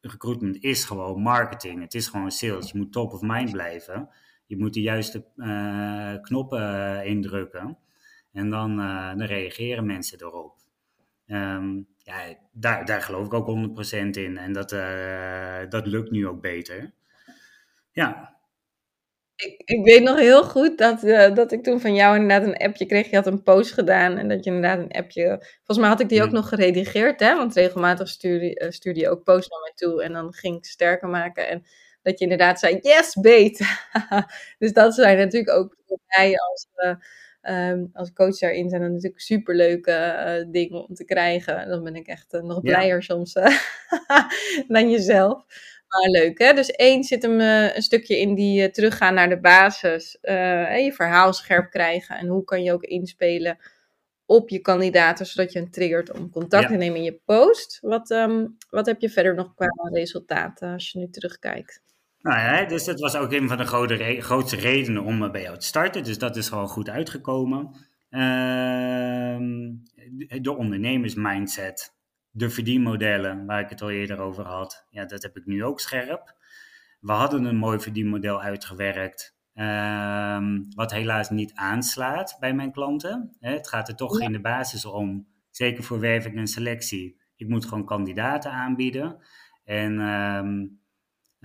Recruitment 0.02 0.64
is 0.64 0.84
gewoon 0.84 1.22
marketing, 1.22 1.82
het 1.82 1.94
is 1.94 2.08
gewoon 2.08 2.32
sales. 2.32 2.72
Je 2.72 2.78
moet 2.78 2.92
top 2.92 3.14
of 3.14 3.22
mind 3.22 3.52
blijven. 3.52 4.10
Je 4.46 4.58
moet 4.58 4.74
de 4.74 4.82
juiste 4.82 5.26
knoppen 6.22 7.06
indrukken 7.06 7.78
en 8.32 8.50
dan, 8.50 8.78
dan 9.18 9.24
reageren 9.24 9.86
mensen 9.86 10.22
erop. 10.22 10.56
Um, 11.28 11.88
ja, 12.08 12.36
daar, 12.52 12.86
daar 12.86 13.02
geloof 13.02 13.26
ik 13.26 13.34
ook 13.34 13.48
100% 13.48 14.10
in. 14.10 14.38
En 14.38 14.54
dat, 14.54 14.72
uh, 14.72 15.60
dat 15.70 15.88
lukt 15.88 16.12
nu 16.12 16.28
ook 16.28 16.42
beter. 16.42 16.94
Ja. 17.92 18.36
Ik, 19.36 19.62
ik 19.66 19.86
weet 19.86 20.04
nog 20.04 20.18
heel 20.18 20.44
goed 20.44 20.78
dat, 20.78 21.04
uh, 21.04 21.36
dat 21.36 21.52
ik 21.52 21.64
toen 21.64 21.80
van 21.80 21.96
jou 21.96 22.16
inderdaad 22.16 22.48
een 22.48 22.68
appje 22.68 22.86
kreeg. 22.86 23.10
Je 23.10 23.16
had 23.16 23.28
een 23.28 23.44
post 23.44 23.74
gedaan 23.74 24.18
en 24.18 24.28
dat 24.28 24.44
je 24.44 24.52
inderdaad 24.52 24.80
een 24.80 24.92
appje... 24.92 25.28
Volgens 25.56 25.78
mij 25.78 25.88
had 25.88 26.00
ik 26.00 26.10
die 26.10 26.24
ook 26.24 26.32
nog 26.32 26.50
geredigeerd, 26.50 27.20
hè? 27.20 27.36
Want 27.36 27.56
regelmatig 27.56 28.08
stuurde, 28.08 28.62
uh, 28.64 28.72
stuurde 28.72 29.00
je 29.00 29.10
ook 29.10 29.24
post 29.24 29.50
naar 29.50 29.60
mij 29.62 29.74
toe. 29.76 30.04
En 30.04 30.14
dan 30.14 30.34
ging 30.34 30.58
ik 30.58 30.66
sterker 30.66 31.10
maken. 31.10 31.48
En 31.48 31.66
dat 32.02 32.18
je 32.18 32.24
inderdaad 32.24 32.60
zei, 32.60 32.78
yes, 32.82 33.14
beet. 33.14 33.58
dus 34.60 34.74
dat 34.74 34.94
zijn 34.96 35.18
natuurlijk 35.18 35.52
ook 35.52 35.78
voor 35.88 36.00
mij 36.08 36.34
als... 36.38 36.68
Ehm, 37.48 37.86
als 37.94 38.14
coach 38.14 38.38
daarin 38.40 38.70
zijn 38.70 38.82
dat 38.82 38.92
natuurlijk 38.92 39.22
superleuke 39.22 39.92
uh, 39.92 40.52
dingen 40.52 40.88
om 40.88 40.96
te 40.96 41.06
krijgen. 41.06 41.70
Dan 41.70 41.84
ben 41.84 41.96
ik 41.96 42.08
echt 42.08 42.34
uh, 42.34 42.42
nog 42.42 42.62
blijer 42.62 43.04
soms 43.04 43.36
uh, 43.36 43.58
dan 44.74 44.90
jezelf. 44.90 45.46
Maar 45.88 46.10
leuk, 46.10 46.40
hè? 46.40 46.54
Dus 46.54 46.72
één 46.72 47.04
zit 47.04 47.22
hem 47.22 47.40
een 47.40 47.82
stukje 47.82 48.20
in 48.20 48.36
die 48.36 48.70
teruggaan 48.70 49.14
naar 49.14 49.30
de 49.30 49.40
basis. 49.40 50.18
je 50.22 50.92
verhaal 50.94 51.34
scherp 51.34 51.72
krijgen. 51.72 52.18
En 52.18 52.28
hoe 52.28 52.44
kan 52.44 52.64
je 52.64 52.74
ook 52.74 52.84
inspelen 52.84 53.58
op 54.26 54.50
je 54.50 54.60
kandidaten, 54.60 55.26
zodat 55.26 55.52
je 55.52 55.60
een 55.60 55.72
triggert 55.72 56.12
om 56.12 56.30
contact 56.30 56.68
te 56.68 56.76
nemen 56.76 56.98
in 56.98 57.04
je 57.04 57.20
post. 57.26 57.78
Wat, 57.82 58.10
um, 58.10 58.58
wat 58.70 58.86
heb 58.86 59.02
je 59.02 59.10
verder 59.10 59.36
nog 59.36 59.54
qua 59.56 59.68
resultaten 59.92 60.74
als 60.74 60.92
je 60.92 61.00
nu 61.00 61.10
terugkijkt? 61.10 61.82
Nou 62.22 62.40
ja, 62.40 62.66
dus 62.66 62.86
dat 62.86 63.00
was 63.00 63.16
ook 63.16 63.32
een 63.32 63.48
van 63.48 63.58
de 63.58 63.66
grote 63.66 64.18
grootste 64.22 64.56
redenen 64.56 65.04
om 65.04 65.24
eh, 65.24 65.32
bij 65.32 65.42
jou 65.42 65.58
te 65.58 65.66
starten. 65.66 66.04
Dus 66.04 66.18
dat 66.18 66.36
is 66.36 66.50
gewoon 66.50 66.68
goed 66.68 66.90
uitgekomen. 66.90 67.76
Uh, 68.10 69.38
de 70.42 70.56
ondernemersmindset, 70.58 71.96
de 72.30 72.50
verdienmodellen, 72.50 73.46
waar 73.46 73.60
ik 73.60 73.70
het 73.70 73.82
al 73.82 73.90
eerder 73.90 74.20
over 74.20 74.46
had. 74.46 74.86
Ja, 74.90 75.06
dat 75.06 75.24
heb 75.24 75.38
ik 75.38 75.46
nu 75.46 75.64
ook 75.64 75.80
scherp. 75.80 76.36
We 77.00 77.12
hadden 77.12 77.46
een 77.46 77.58
mooi 77.58 77.80
verdienmodel 77.80 78.42
uitgewerkt. 78.42 79.36
Uh, 79.56 80.60
wat 80.76 80.92
helaas 80.92 81.30
niet 81.30 81.54
aanslaat 81.54 82.38
bij 82.40 82.54
mijn 82.54 82.72
klanten. 82.72 83.36
Het 83.40 83.68
gaat 83.68 83.88
er 83.88 83.96
toch 83.96 84.22
in 84.22 84.32
de 84.32 84.42
basis 84.42 84.86
om, 84.86 85.28
zeker 85.52 85.84
voor 85.84 86.00
werving 86.00 86.36
en 86.36 86.48
selectie. 86.48 87.22
Ik 87.36 87.48
moet 87.48 87.66
gewoon 87.66 87.86
kandidaten 87.86 88.52
aanbieden. 88.52 89.18
En 89.64 90.00
ehm, 90.00 90.66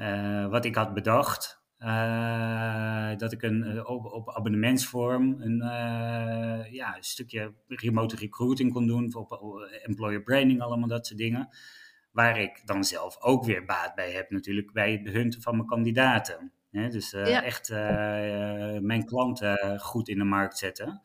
uh, 0.03 0.47
wat 0.51 0.65
ik 0.65 0.75
had 0.75 0.95
bedacht, 0.95 1.63
uh, 1.79 3.17
dat 3.17 3.33
ik 3.33 3.43
een, 3.43 3.75
uh, 3.75 3.91
op, 3.91 4.05
op, 4.05 4.31
abonnementsvorm 4.31 5.41
een, 5.41 5.59
ja, 6.71 6.97
een 6.97 7.03
stukje 7.03 7.55
remote 7.67 8.17
recruiting 8.17 8.73
kon 8.73 8.87
doen, 8.87 9.15
op, 9.15 9.33
employer 9.83 10.23
branding, 10.23 10.61
allemaal 10.61 10.89
dat 10.89 11.07
soort 11.07 11.19
dingen. 11.19 11.49
Waar 12.13 12.41
ik 12.41 12.63
dan 12.65 12.85
zelf 12.85 13.23
ook 13.23 13.45
weer 13.45 13.65
baat 13.65 13.95
bij 13.95 14.11
heb, 14.11 14.31
natuurlijk 14.31 14.73
bij 14.73 14.93
het 14.93 15.03
behunten 15.03 15.43
van 15.43 15.57
mijn 15.57 15.69
kandidaten. 15.69 16.53
Dus 16.71 17.11
ja. 17.11 17.43
echt 17.43 17.71
mijn 18.81 19.05
klanten 19.05 19.81
goed 19.81 20.09
in 20.09 20.19
de 20.19 20.25
markt 20.25 20.59
zetten. 20.59 21.01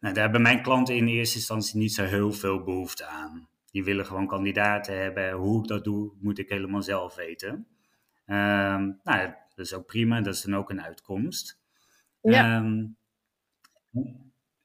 Nou, 0.00 0.14
daar 0.14 0.22
hebben 0.22 0.42
mijn 0.42 0.62
klanten 0.62 0.96
in 0.96 1.06
eerste 1.06 1.36
instantie 1.36 1.78
niet 1.78 1.94
zo 1.94 2.04
heel 2.04 2.32
veel 2.32 2.62
behoefte 2.62 3.06
aan. 3.06 3.48
Die 3.70 3.84
willen 3.84 4.06
gewoon 4.06 4.26
kandidaten 4.26 5.02
hebben. 5.02 5.32
Hoe 5.32 5.62
ik 5.62 5.68
dat 5.68 5.84
doe, 5.84 6.12
moet 6.20 6.38
ik 6.38 6.48
helemaal 6.48 6.82
zelf 6.82 7.14
weten. 7.14 7.66
Um, 8.30 9.00
nou, 9.02 9.32
dat 9.54 9.66
is 9.66 9.74
ook 9.74 9.86
prima, 9.86 10.20
dat 10.20 10.34
is 10.34 10.42
dan 10.42 10.56
ook 10.56 10.70
een 10.70 10.82
uitkomst. 10.82 11.60
Ja. 12.20 12.56
Um, 12.56 12.96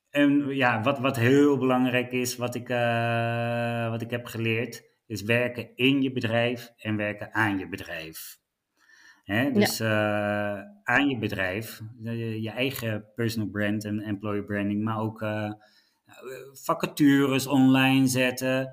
en 0.09 0.47
ja, 0.47 0.81
wat, 0.81 0.99
wat 0.99 1.15
heel 1.15 1.57
belangrijk 1.57 2.11
is, 2.11 2.35
wat 2.35 2.55
ik, 2.55 2.69
uh, 2.69 3.89
wat 3.89 4.01
ik 4.01 4.09
heb 4.09 4.25
geleerd, 4.25 4.83
is 5.05 5.21
werken 5.21 5.75
in 5.75 6.01
je 6.01 6.11
bedrijf 6.11 6.73
en 6.77 6.95
werken 6.95 7.33
aan 7.33 7.57
je 7.57 7.67
bedrijf. 7.67 8.37
Hè? 9.23 9.51
Dus 9.51 9.77
ja. 9.77 10.57
uh, 10.57 10.63
aan 10.83 11.07
je 11.07 11.17
bedrijf, 11.17 11.81
je, 12.01 12.41
je, 12.41 12.49
eigen 12.49 13.05
personal 13.15 13.49
brand 13.49 13.85
en 13.85 13.99
employer 13.99 14.43
branding, 14.43 14.83
maar 14.83 14.99
ook 14.99 15.21
uh, 15.21 15.51
vacatures 16.53 17.47
online 17.47 18.07
zetten. 18.07 18.71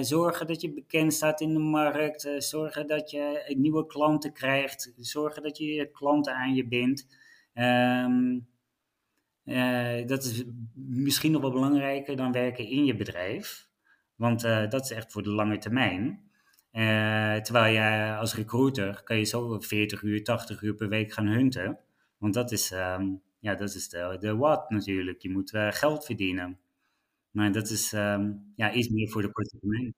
Zorgen 0.00 0.46
dat 0.46 0.60
je 0.60 0.72
bekend 0.72 1.12
staat 1.12 1.40
in 1.40 1.52
de 1.52 1.58
markt. 1.58 2.28
zorgen 2.38 2.86
dat 2.86 3.10
je 3.10 3.54
nieuwe 3.56 3.86
klanten 3.86 4.32
krijgt. 4.32 4.92
Zorgen 4.96 5.42
dat 5.42 5.58
je 5.58 5.64
je 5.64 5.90
klanten 5.90 6.34
aan 6.34 6.54
je 6.54 6.68
bindt. 6.68 7.06
Ehm, 7.54 8.38
dat 10.06 10.24
is 10.24 10.44
misschien 10.74 11.32
nog 11.32 11.40
wel 11.40 11.52
belangrijker 11.52 12.16
dan 12.16 12.32
werken 12.32 12.66
in 12.66 12.84
je 12.84 12.96
bedrijf. 12.96 13.68
Want 14.14 14.40
dat 14.40 14.84
is 14.84 14.90
echt 14.90 15.12
voor 15.12 15.22
de 15.22 15.30
lange 15.30 15.58
termijn. 15.58 16.28
terwijl 17.42 17.74
je 17.74 18.16
als 18.16 18.34
recruiter 18.34 19.02
kan 19.02 19.16
je 19.16 19.24
zo 19.24 19.60
40 19.60 20.02
uur, 20.02 20.24
80 20.24 20.62
uur 20.62 20.74
per 20.74 20.88
week 20.88 21.12
gaan 21.12 21.26
hunten. 21.26 21.78
Want 22.18 22.34
dat 22.34 22.52
is, 22.52 22.70
ehm, 22.70 23.06
ja, 23.38 23.54
dat 23.54 23.74
is 23.74 23.88
de, 23.88 24.16
de 24.20 24.36
wat 24.36 24.70
natuurlijk. 24.70 25.22
Je 25.22 25.30
moet 25.30 25.50
geld 25.54 26.04
verdienen. 26.04 26.58
Maar 27.30 27.52
dat 27.52 27.70
is 27.70 27.92
um, 27.92 28.52
ja, 28.56 28.72
iets 28.72 28.88
meer 28.88 29.08
voor 29.08 29.22
de 29.22 29.32
korte 29.32 29.58
termijn. 29.58 29.94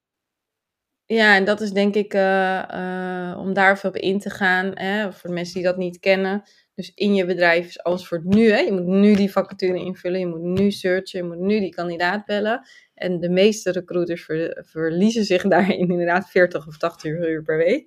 Ja, 1.07 1.37
en 1.37 1.45
dat 1.45 1.61
is 1.61 1.71
denk 1.71 1.95
ik 1.95 2.15
uh, 2.15 2.63
uh, 2.71 3.39
om 3.39 3.53
daar 3.53 3.73
even 3.73 3.89
op 3.89 3.97
in 3.97 4.19
te 4.19 4.31
gaan. 4.31 4.71
Hè, 4.75 5.13
voor 5.13 5.29
de 5.29 5.35
mensen 5.35 5.55
die 5.55 5.63
dat 5.63 5.77
niet 5.77 5.99
kennen. 5.99 6.43
Dus 6.75 6.93
in 6.95 7.15
je 7.15 7.25
bedrijf 7.25 7.67
is 7.67 7.83
alles 7.83 8.07
voor 8.07 8.19
het 8.19 8.27
nu. 8.27 8.51
Hè. 8.51 8.59
Je 8.59 8.73
moet 8.73 8.87
nu 8.87 9.15
die 9.15 9.31
vacature 9.31 9.79
invullen. 9.79 10.21
Je 10.21 10.27
moet 10.27 10.43
nu 10.43 10.71
searchen. 10.71 11.19
Je 11.19 11.27
moet 11.27 11.39
nu 11.39 11.61
die 11.61 11.75
kandidaat 11.75 12.25
bellen. 12.25 12.67
En 12.95 13.21
de 13.21 13.29
meeste 13.29 13.71
recruiters 13.71 14.25
ver, 14.25 14.65
verliezen 14.69 15.25
zich 15.25 15.43
daarin 15.43 15.79
inderdaad 15.89 16.31
40 16.31 16.67
of 16.67 16.79
80 16.79 17.13
uur 17.13 17.43
per 17.43 17.57
week. 17.57 17.87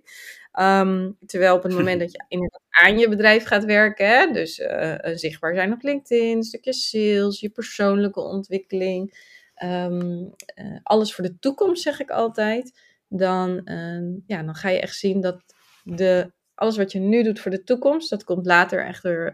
Um, 0.60 1.18
terwijl 1.26 1.56
op 1.56 1.64
het 1.64 1.74
moment 1.74 2.00
dat 2.00 2.12
je 2.12 2.24
inderdaad 2.36 2.62
aan 2.70 2.98
je 2.98 3.10
bedrijf 3.10 3.44
gaat 3.46 3.66
werken, 3.66 4.08
hè, 4.08 4.32
dus 4.32 4.60
uh, 4.60 4.96
zichtbaar 5.02 5.56
zijn 5.56 5.74
op 5.74 5.82
LinkedIn, 5.82 6.38
een 6.38 6.44
stukje 6.44 6.74
sales, 6.74 7.40
je 7.40 7.50
persoonlijke 7.50 8.22
ontwikkeling, 8.22 9.14
um, 9.64 10.34
uh, 10.56 10.80
alles 10.84 11.14
voor 11.14 11.24
de 11.24 11.40
toekomst 11.40 11.82
zeg 11.82 12.00
ik 12.00 12.10
altijd, 12.10 12.80
dan, 13.08 13.62
uh, 13.66 14.22
ja, 14.26 14.44
dan 14.44 14.56
ga 14.56 14.70
je 14.70 14.80
echt 14.80 14.96
zien 14.96 15.22
dat 15.22 15.44
de, 15.84 16.32
alles 16.56 16.78
wat 16.78 16.92
je 16.92 17.00
nu 17.00 17.24
doet 17.24 17.40
voor 17.40 17.52
de 17.52 17.64
toekomst, 17.64 18.10
dat 18.10 18.24
komt 18.24 18.46
later 18.46 18.86
echter 18.86 19.32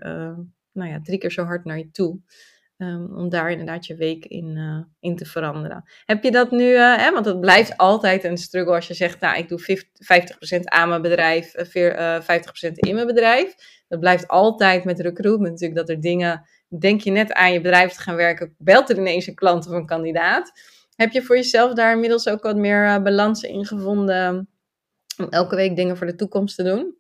nou 0.74 0.90
ja, 0.90 1.00
drie 1.04 1.18
keer 1.18 1.32
zo 1.32 1.44
hard 1.44 1.66
naar 1.66 1.78
je 1.78 1.92
toe. 1.92 2.20
Um, 2.82 3.16
om 3.16 3.30
daar 3.30 3.52
inderdaad 3.52 3.86
je 3.86 3.96
week 3.96 4.26
in, 4.26 4.56
uh, 4.56 4.84
in 5.00 5.16
te 5.16 5.26
veranderen. 5.26 5.84
Heb 6.06 6.24
je 6.24 6.32
dat 6.32 6.52
nu, 6.52 6.72
uh, 6.72 6.98
hè, 6.98 7.12
want 7.12 7.26
het 7.26 7.40
blijft 7.40 7.78
altijd 7.78 8.24
een 8.24 8.38
struggle 8.38 8.76
als 8.76 8.88
je 8.88 8.94
zegt, 8.94 9.20
nou 9.20 9.38
ik 9.38 9.50
doe 9.50 9.60
50% 9.60 10.64
aan 10.64 10.90
mijn 10.90 11.02
bedrijf, 11.02 11.76
uh, 11.76 12.22
50% 12.22 12.72
in 12.74 12.96
mijn 12.96 13.08
bedrijf. 13.08 13.56
Dat 13.88 14.00
blijft 14.00 14.28
altijd 14.28 14.84
met 14.84 15.00
recruitment 15.00 15.52
natuurlijk, 15.52 15.80
dat 15.80 15.90
er 15.90 16.02
dingen, 16.02 16.48
denk 16.80 17.02
je 17.02 17.12
net 17.12 17.34
aan 17.34 17.54
je 17.54 17.62
bedrijf 17.62 17.94
te 17.94 18.02
gaan 18.02 18.16
werken, 18.16 18.56
belt 18.58 18.90
er 18.90 18.98
ineens 18.98 19.28
een 19.28 19.36
klant 19.36 19.68
of 19.68 19.74
een 19.74 19.86
kandidaat. 19.86 20.52
Heb 20.96 21.12
je 21.12 21.22
voor 21.22 21.36
jezelf 21.36 21.74
daar 21.74 21.94
inmiddels 21.94 22.28
ook 22.28 22.44
wat 22.44 22.56
meer 22.56 22.86
uh, 22.86 23.04
balans 23.04 23.44
in 23.44 23.66
gevonden 23.66 24.50
om 25.18 25.30
elke 25.30 25.56
week 25.56 25.76
dingen 25.76 25.98
voor 25.98 26.08
de 26.08 26.16
toekomst 26.16 26.56
te 26.56 26.64
doen? 26.64 26.96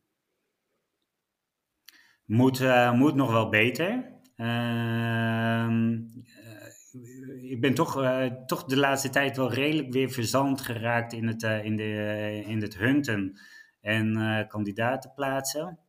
Moet, 2.25 2.60
moet 2.94 3.16
nog 3.16 3.32
wel 3.32 3.50
beter. 3.50 4.20
Ehm, 4.36 6.00
eh, 6.24 7.51
ik 7.51 7.62
ben 7.62 7.74
toch, 7.74 8.04
toch 8.46 8.63
de 8.63 8.78
laatste 8.78 9.10
tijd 9.10 9.38
wel 9.38 9.54
redelijk 9.54 9.94
weer 9.94 10.10
verzand 10.10 10.62
geraakt 10.62 11.13
in 11.13 11.28
het, 11.28 11.44
in 11.44 11.75
de, 11.75 12.44
in 12.46 12.62
het 12.62 12.78
hunten 12.78 13.40
en 13.82 14.46
kandidaten 14.48 15.13
plaatsen. 15.13 15.80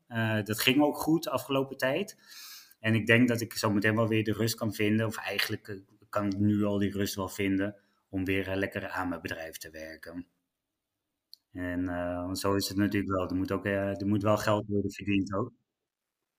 dat 0.44 0.60
ging 0.60 0.82
ook 0.82 0.96
goed 0.96 1.22
de 1.22 1.30
afgelopen 1.30 1.76
tijd. 1.76 2.16
En 2.82 2.94
ik 2.94 3.06
denk 3.06 3.28
dat 3.28 3.40
ik 3.40 3.52
zo 3.52 3.70
meteen 3.70 3.94
wel 3.94 4.08
weer 4.08 4.24
de 4.24 4.32
rust 4.32 4.54
kan 4.54 4.74
vinden, 4.74 5.06
of 5.06 5.16
eigenlijk 5.16 5.80
kan 6.08 6.26
ik 6.26 6.38
nu 6.38 6.64
al 6.64 6.78
die 6.78 6.92
rust 6.92 7.14
wel 7.14 7.28
vinden, 7.28 7.76
om 8.08 8.24
weer 8.24 8.56
lekker 8.56 8.88
aan 8.88 9.08
mijn 9.08 9.20
bedrijf 9.20 9.56
te 9.56 9.70
werken. 9.70 10.26
En 11.52 12.36
zo 12.36 12.54
is 12.54 12.68
het 12.68 12.76
natuurlijk 12.76 13.12
wel. 13.12 13.28
Er 13.28 13.36
moet, 13.36 13.52
ook, 13.52 13.66
er 13.66 14.06
moet 14.06 14.22
wel 14.22 14.36
geld 14.36 14.66
worden 14.66 14.92
verdiend 14.92 15.34
ook. 15.34 15.52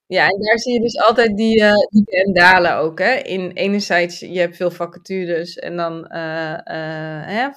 Ja, 0.06 0.30
en 0.30 0.40
daar 0.40 0.60
zie 0.60 0.74
je 0.74 0.80
dus 0.80 1.00
altijd 1.00 1.38
die, 1.38 1.62
uh, 1.62 1.74
die 1.90 2.24
en 2.24 2.34
dalen 2.34 2.76
ook. 2.76 3.00
Hè? 3.00 3.14
In 3.14 3.52
enerzijds, 3.52 4.20
je 4.20 4.40
hebt 4.40 4.56
veel 4.56 4.72
vacatures 4.72 5.58
en 5.58 5.76
dan 5.76 6.06
hè, 6.12 7.50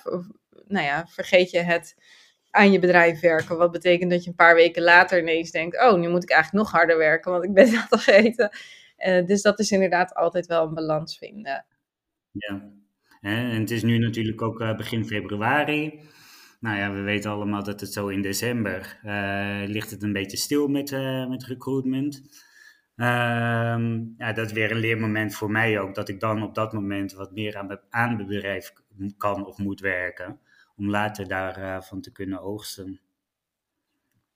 nou 0.66 0.85
ja, 0.85 1.07
vergeet 1.07 1.51
je 1.51 1.59
het 1.59 1.96
aan 2.57 2.73
je 2.73 2.79
bedrijf 2.79 3.21
werken. 3.21 3.57
Wat 3.57 3.73
betekent 3.73 4.11
dat 4.11 4.25
je 4.25 4.31
een 4.31 4.37
paar 4.37 4.55
weken 4.55 4.83
later 4.83 5.21
ineens 5.21 5.51
denkt, 5.51 5.83
oh, 5.83 5.99
nu 5.99 6.09
moet 6.09 6.23
ik 6.23 6.31
eigenlijk 6.31 6.64
nog 6.64 6.73
harder 6.73 6.99
werken, 6.99 7.31
want 7.31 7.45
ik 7.45 7.55
ben 7.55 7.73
dat 7.73 7.87
vergeten. 7.88 8.51
dus 9.27 9.42
dat 9.42 9.59
is 9.59 9.71
inderdaad 9.71 10.14
altijd 10.14 10.47
wel 10.47 10.66
een 10.66 10.75
balans 10.75 11.19
vinden. 11.19 11.66
Ja, 12.31 12.73
en 13.21 13.61
het 13.61 13.71
is 13.71 13.83
nu 13.83 13.99
natuurlijk 13.99 14.42
ook 14.42 14.77
begin 14.77 15.07
februari. 15.07 16.01
Nou 16.61 16.79
ja, 16.79 16.92
we 16.92 17.01
weten 17.01 17.31
allemaal 17.31 17.62
dat 17.62 17.81
het 17.81 17.92
zo 17.92 18.09
in 18.09 18.23
december 18.23 19.01
uh, 19.05 19.62
ligt 19.66 19.90
het 19.90 20.03
een 20.03 20.12
beetje 20.12 20.37
stil 20.37 20.69
met, 20.69 20.90
uh, 20.90 21.29
met 21.29 21.45
recruitment. 21.45 22.23
Um, 22.97 24.14
ja, 24.19 24.33
dat 24.33 24.47
is 24.47 24.53
weer 24.53 24.71
een 24.71 24.79
leermoment 24.79 25.35
voor 25.35 25.51
mij 25.51 25.81
ook, 25.81 25.95
dat 25.95 26.09
ik 26.09 26.21
dan 26.21 26.42
op 26.42 26.55
dat 26.55 26.73
moment 26.73 27.12
wat 27.12 27.33
meer 27.33 27.57
aan, 27.57 27.81
aan 27.90 28.16
bedrijf 28.16 28.73
kan 29.16 29.47
of 29.47 29.59
moet 29.59 29.81
werken, 29.81 30.40
om 30.76 30.90
later 30.90 31.28
daarvan 31.28 31.96
uh, 31.96 32.02
te 32.02 32.12
kunnen 32.12 32.40
oogsten. 32.40 33.00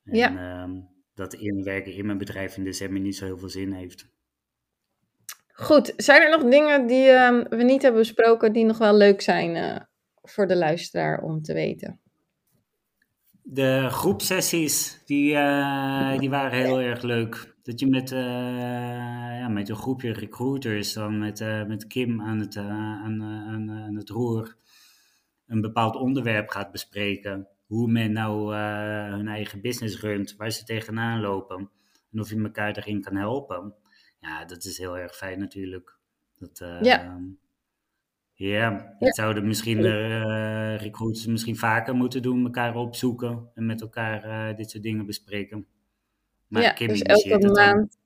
En, 0.05 0.17
ja. 0.17 0.63
Um, 0.63 0.89
dat 1.15 1.35
inwerken 1.35 1.93
in 1.93 2.07
mijn 2.07 2.19
bedrijf 2.19 2.57
in 2.57 2.65
december 2.65 3.01
niet 3.01 3.17
zo 3.17 3.25
heel 3.25 3.39
veel 3.39 3.49
zin 3.49 3.73
heeft. 3.73 4.09
Goed, 5.53 5.93
zijn 5.97 6.23
er 6.23 6.31
nog 6.31 6.51
dingen 6.51 6.87
die 6.87 7.07
uh, 7.07 7.41
we 7.49 7.63
niet 7.63 7.83
hebben 7.83 8.01
besproken 8.01 8.53
die 8.53 8.65
nog 8.65 8.79
wel 8.79 8.97
leuk 8.97 9.21
zijn 9.21 9.57
uh, 9.57 9.77
voor 10.23 10.47
de 10.47 10.57
luisteraar 10.57 11.23
om 11.23 11.43
te 11.43 11.53
weten? 11.53 12.01
De 13.43 13.87
groepsessies, 13.89 15.03
die, 15.05 15.33
uh, 15.33 16.19
die 16.19 16.31
waren 16.31 16.59
heel 16.59 16.81
erg 16.81 17.03
leuk. 17.03 17.55
Dat 17.63 17.81
je 17.81 17.87
met, 17.87 18.11
uh, 18.11 18.19
ja, 19.39 19.49
met 19.49 19.69
een 19.69 19.77
groepje 19.77 20.13
recruiters, 20.13 20.93
dan 20.93 21.19
met, 21.19 21.41
uh, 21.41 21.65
met 21.65 21.87
Kim 21.87 22.23
aan 22.23 22.39
het, 22.39 22.57
aan, 22.57 23.23
aan, 23.23 23.71
aan 23.71 23.95
het 23.97 24.09
roer, 24.09 24.57
een 25.51 25.61
bepaald 25.61 25.97
onderwerp 25.97 26.49
gaat 26.49 26.73
bespreken. 26.73 27.49
Hoe 27.67 27.91
men 27.91 28.13
nou 28.13 28.55
hun 28.55 29.29
eigen 29.29 29.61
business 29.61 30.01
runt, 30.01 30.37
waar 30.37 30.51
ze 30.51 30.65
tegenaan 30.65 31.21
lopen. 31.21 31.71
En 32.13 32.21
of 32.21 32.31
je 32.31 32.43
elkaar 32.43 32.77
erin 32.77 33.03
kan 33.03 33.17
helpen. 33.17 33.75
Ja, 34.21 34.45
dat 34.45 34.65
is 34.65 34.79
heel 34.79 34.99
erg 34.99 35.17
fijn 35.17 35.39
natuurlijk. 35.39 35.97
Dat, 36.39 36.59
ja. 36.81 37.03
Ehm, 37.03 37.23
ja, 38.35 38.95
dat 38.99 39.15
zouden 39.15 39.47
misschien 39.47 39.81
de 39.81 40.23
uh, 40.27 40.83
recruiters 40.83 41.27
misschien 41.27 41.57
vaker 41.57 41.95
moeten 41.95 42.23
doen, 42.23 42.45
elkaar 42.45 42.77
opzoeken 42.77 43.51
en 43.55 43.67
met 43.67 43.81
elkaar 43.81 44.57
dit 44.57 44.71
soort 44.71 44.83
dingen 44.83 45.07
bespreken. 45.07 45.67
Maar 46.47 46.63
ja, 46.63 46.73
Kim 46.73 46.89
dus 46.89 47.03
elke 47.03 47.49
maand, 47.49 47.99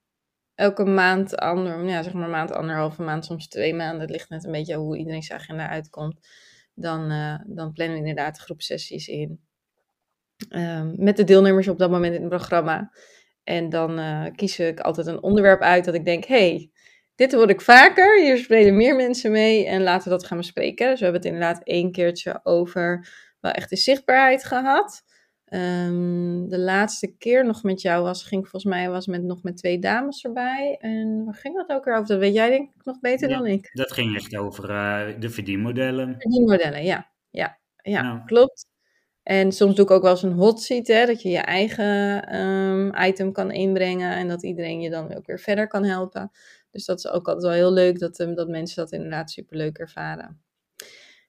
elke 0.55 0.85
maand, 0.85 1.37
ander, 1.37 1.85
ja, 1.85 2.03
zeg 2.03 2.13
maar 2.13 2.29
maand, 2.29 2.53
anderhalve 2.53 3.03
maand, 3.03 3.25
soms 3.25 3.49
twee 3.49 3.75
maanden. 3.75 4.01
Het 4.01 4.11
ligt 4.11 4.29
net 4.29 4.45
een 4.45 4.53
beetje 4.53 4.77
hoe 4.77 4.99
iedereen 4.99 5.23
zijn 5.23 5.41
agenda 5.41 5.69
uitkomt. 5.69 6.29
Dan, 6.75 7.13
uh, 7.13 7.39
dan 7.47 7.73
plannen 7.73 8.01
we 8.01 8.09
inderdaad 8.09 8.39
groepsessies 8.39 9.09
in. 9.09 9.41
Um, 10.49 10.95
met 10.97 11.17
de 11.17 11.25
deelnemers 11.25 11.69
op 11.69 11.79
dat 11.79 11.91
moment 11.91 12.15
in 12.15 12.21
het 12.21 12.31
programma. 12.31 12.91
En 13.45 13.69
dan 13.69 13.99
uh, 13.99 14.27
kies 14.35 14.59
ik 14.59 14.81
altijd 14.81 15.07
een 15.07 15.23
onderwerp 15.23 15.61
uit 15.61 15.85
dat 15.85 15.95
ik 15.95 16.05
denk, 16.05 16.25
hey, 16.25 16.71
dit 17.15 17.35
word 17.35 17.51
ik 17.51 17.61
vaker. 17.61 18.21
Hier 18.21 18.39
spelen 18.39 18.77
meer 18.77 18.97
mensen 18.97 19.31
mee 19.33 19.67
en 19.67 19.83
laten 19.83 20.05
we 20.05 20.11
dat 20.11 20.27
gaan 20.27 20.39
bespreken. 20.39 20.89
Dus 20.89 20.99
we 20.99 21.05
hebben 21.05 21.23
het 21.23 21.33
inderdaad 21.33 21.63
één 21.65 21.93
keertje 21.93 22.41
over 22.43 23.09
wel 23.41 23.53
echt 23.53 23.71
de 23.71 23.77
zichtbaarheid 23.77 24.45
gehad. 24.45 25.03
Um, 25.49 26.49
de 26.49 26.59
laatste 26.59 27.17
keer 27.19 27.45
nog 27.45 27.63
met 27.63 27.81
jou 27.81 28.03
was, 28.03 28.25
ging 28.25 28.43
volgens 28.43 28.65
mij 28.65 28.91
was 28.91 29.07
met, 29.07 29.23
nog 29.23 29.43
met 29.43 29.57
twee 29.57 29.79
dames 29.79 30.25
erbij. 30.25 30.77
En 30.81 31.25
waar 31.25 31.35
ging 31.35 31.57
dat 31.57 31.69
ook 31.69 31.85
weer 31.85 31.95
over? 31.95 32.07
Dat 32.07 32.19
weet 32.19 32.35
jij 32.35 32.49
denk 32.49 32.75
ik 32.75 32.85
nog 32.85 33.01
beter 33.01 33.29
dan 33.29 33.47
ik. 33.47 33.71
Dat 33.73 33.93
ging 33.93 34.17
echt 34.17 34.37
over 34.37 34.71
uh, 34.71 35.21
de 35.21 35.31
verdienmodellen. 35.31 36.15
Verdienmodellen, 36.19 36.85
ja. 36.85 37.11
Ja, 37.31 37.59
ja, 37.83 38.23
klopt. 38.27 38.67
En 39.23 39.53
soms 39.53 39.75
doe 39.75 39.85
ik 39.85 39.91
ook 39.91 40.03
wel 40.03 40.11
eens 40.11 40.23
een 40.23 40.33
hot 40.33 40.61
seat, 40.61 40.87
hè, 40.87 41.07
dat 41.07 41.23
je 41.23 41.29
je 41.29 41.39
eigen 41.39 42.35
um, 42.41 42.93
item 42.97 43.33
kan 43.33 43.51
inbrengen 43.51 44.15
en 44.15 44.29
dat 44.29 44.43
iedereen 44.43 44.81
je 44.81 44.91
dan 44.91 45.15
ook 45.15 45.27
weer 45.27 45.41
verder 45.41 45.67
kan 45.67 45.85
helpen. 45.85 46.31
Dus 46.71 46.85
dat 46.85 46.99
is 46.99 47.09
ook 47.09 47.27
altijd 47.27 47.43
wel 47.43 47.53
heel 47.53 47.73
leuk 47.73 47.99
dat, 47.99 48.19
um, 48.19 48.35
dat 48.35 48.49
mensen 48.49 48.77
dat 48.77 48.93
inderdaad 48.93 49.31
super 49.31 49.57
leuk 49.57 49.79
ervaren. 49.79 50.43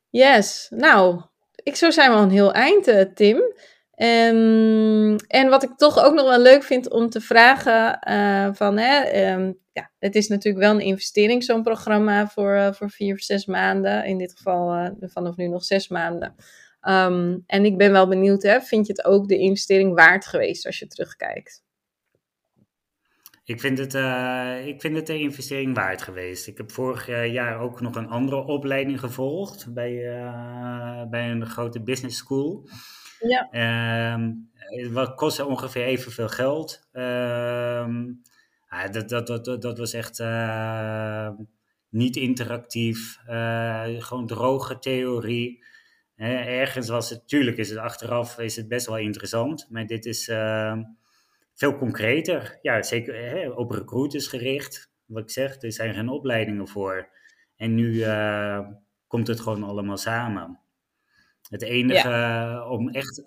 Yes, 0.10 0.68
nou, 0.76 1.22
ik 1.64 1.76
zo 1.76 1.90
zijn 1.90 2.12
we 2.12 2.18
al 2.18 2.24
een 2.24 2.30
heel 2.30 2.54
eind, 2.54 2.88
uh, 2.88 3.02
Tim. 3.02 3.54
Um, 3.98 5.16
en 5.16 5.50
wat 5.50 5.64
ik 5.64 5.76
toch 5.76 6.04
ook 6.04 6.14
nog 6.14 6.28
wel 6.28 6.42
leuk 6.42 6.64
vind 6.64 6.92
om 6.92 7.10
te 7.10 7.22
vragen 7.22 8.00
uh, 8.10 8.54
van, 8.54 8.78
hè, 8.78 9.32
um, 9.34 9.58
ja, 9.72 9.92
het 10.00 10.16
is 10.16 10.28
natuurlijk 10.28 10.66
wel 10.66 10.74
een 10.74 10.86
investering, 10.86 11.44
zo'n 11.44 11.64
programma 11.64 12.28
voor, 12.28 12.56
uh, 12.56 12.72
voor 12.72 12.90
vier 12.90 13.14
of 13.14 13.22
zes 13.22 13.46
maanden. 13.46 14.06
In 14.06 14.18
dit 14.18 14.34
geval 14.38 14.76
uh, 14.76 14.90
vanaf 15.00 15.36
nu 15.36 15.48
nog 15.48 15.64
zes 15.64 15.88
maanden. 15.88 16.36
Um, 16.82 17.44
en 17.48 17.66
ik 17.66 17.78
ben 17.78 17.92
wel 17.92 18.08
benieuwd, 18.08 18.44
hè, 18.44 18.62
vind 18.62 18.88
je 18.88 18.94
het 18.94 19.06
ook 19.06 19.28
de 19.28 19.38
investering 19.38 19.94
waard 19.94 20.26
geweest 20.26 20.66
als 20.66 20.80
je 20.80 20.88
terugkijkt? 20.88 21.64
Ik 23.44 23.60
vind, 23.60 23.78
het, 23.78 23.94
ik 24.66 24.82
vind 24.82 24.96
het 24.96 25.10
een 25.10 25.20
investering 25.20 25.76
waard 25.76 26.02
geweest. 26.02 26.48
Ik 26.48 26.58
heb 26.58 26.72
vorig 26.72 27.08
jaar 27.32 27.60
ook 27.60 27.82
nog 27.82 27.96
een 27.96 28.10
andere 28.10 28.46
opleiding 28.46 29.00
gevolgd 29.00 29.74
bij, 29.74 29.94
bij 31.10 31.30
een 31.30 31.46
grote 31.46 31.82
business 31.82 32.18
school. 32.18 32.68
Ja. 33.28 34.14
Um, 34.14 34.50
wat 34.92 35.16
kostte 35.16 35.46
ongeveer 35.46 35.84
evenveel 35.84 36.30
geld. 36.30 36.88
Ah, 38.68 38.92
dat, 38.92 39.10
dat, 39.10 39.28
dat, 39.28 39.62
dat, 39.62 39.78
was 39.78 39.94
echt 39.94 40.20
uh, 40.20 41.30
niet 41.90 42.16
interactief. 42.16 43.18
gewoon 44.00 44.28
droge 44.28 44.80
theorie. 44.80 45.64
ergens 46.16 46.90
was 46.90 47.10
het, 47.10 47.28
tuurlijk 47.28 47.58
is 47.58 47.70
het 47.70 47.80
achteraf 47.80 48.40
is 48.40 48.56
het 48.56 48.68
best 48.68 48.86
wel 48.86 48.98
interessant. 48.98 49.68
Maar 49.70 49.86
dit 49.86 50.06
is 50.06 50.28
ehm, 50.28 50.84
veel 51.54 51.78
concreter. 51.78 52.60
Ja, 52.62 52.84
zeker 52.84 53.56
op 53.56 53.72
recruiters 53.72 54.28
gericht. 54.28 54.92
Wat 55.06 55.24
ik 55.24 55.30
zeg, 55.30 55.62
er 55.62 55.72
zijn 55.72 55.94
geen 55.94 56.10
opleidingen 56.10 56.68
voor. 56.68 57.10
En 57.56 57.76
nu 57.76 57.94
uh, 57.94 58.60
komt 59.08 59.28
het 59.28 59.40
gewoon 59.40 59.64
allemaal 59.64 59.98
samen. 59.98 60.60
Het 61.50 61.62
enige 61.62 62.10
uh, 62.10 62.72
om 62.72 62.90
echt. 62.90 63.24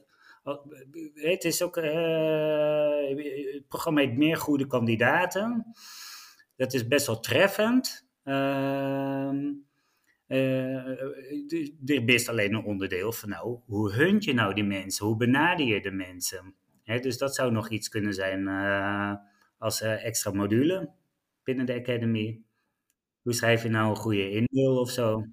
Het 1.14 1.44
is 1.44 1.62
ook. 1.62 1.76
Uh, 1.76 3.08
het 3.54 3.68
programma 3.68 4.00
heeft 4.00 4.16
meer 4.16 4.36
goede 4.36 4.66
kandidaten. 4.66 5.66
Dat 6.56 6.74
is 6.74 6.86
best 6.86 7.06
wel 7.06 7.20
treffend. 7.20 8.06
Uh, 8.24 9.32
er 11.86 12.08
is 12.08 12.28
alleen 12.28 12.54
een 12.54 12.64
onderdeel 12.64 13.12
van, 13.12 13.28
nou, 13.28 13.58
hoe 13.66 13.92
hunt 13.92 14.24
je 14.24 14.34
nou 14.34 14.54
die 14.54 14.64
mensen? 14.64 15.06
Hoe 15.06 15.16
benader 15.16 15.66
je 15.66 15.80
de 15.80 15.90
mensen? 15.90 16.54
dus 16.84 17.18
dat 17.18 17.34
zou 17.34 17.52
nog 17.52 17.70
iets 17.70 17.88
kunnen 17.88 18.14
zijn 18.14 18.40
uh, 18.40 19.14
als 19.58 19.82
uh, 19.82 20.04
extra 20.04 20.32
module 20.32 20.90
binnen 21.42 21.66
de 21.66 21.74
Academy. 21.74 22.40
Hoe 23.22 23.32
schrijf 23.32 23.62
je 23.62 23.68
nou 23.68 23.90
een 23.90 23.96
goede 23.96 24.30
inmail 24.30 24.78
of 24.78 24.90
zo? 24.90 25.24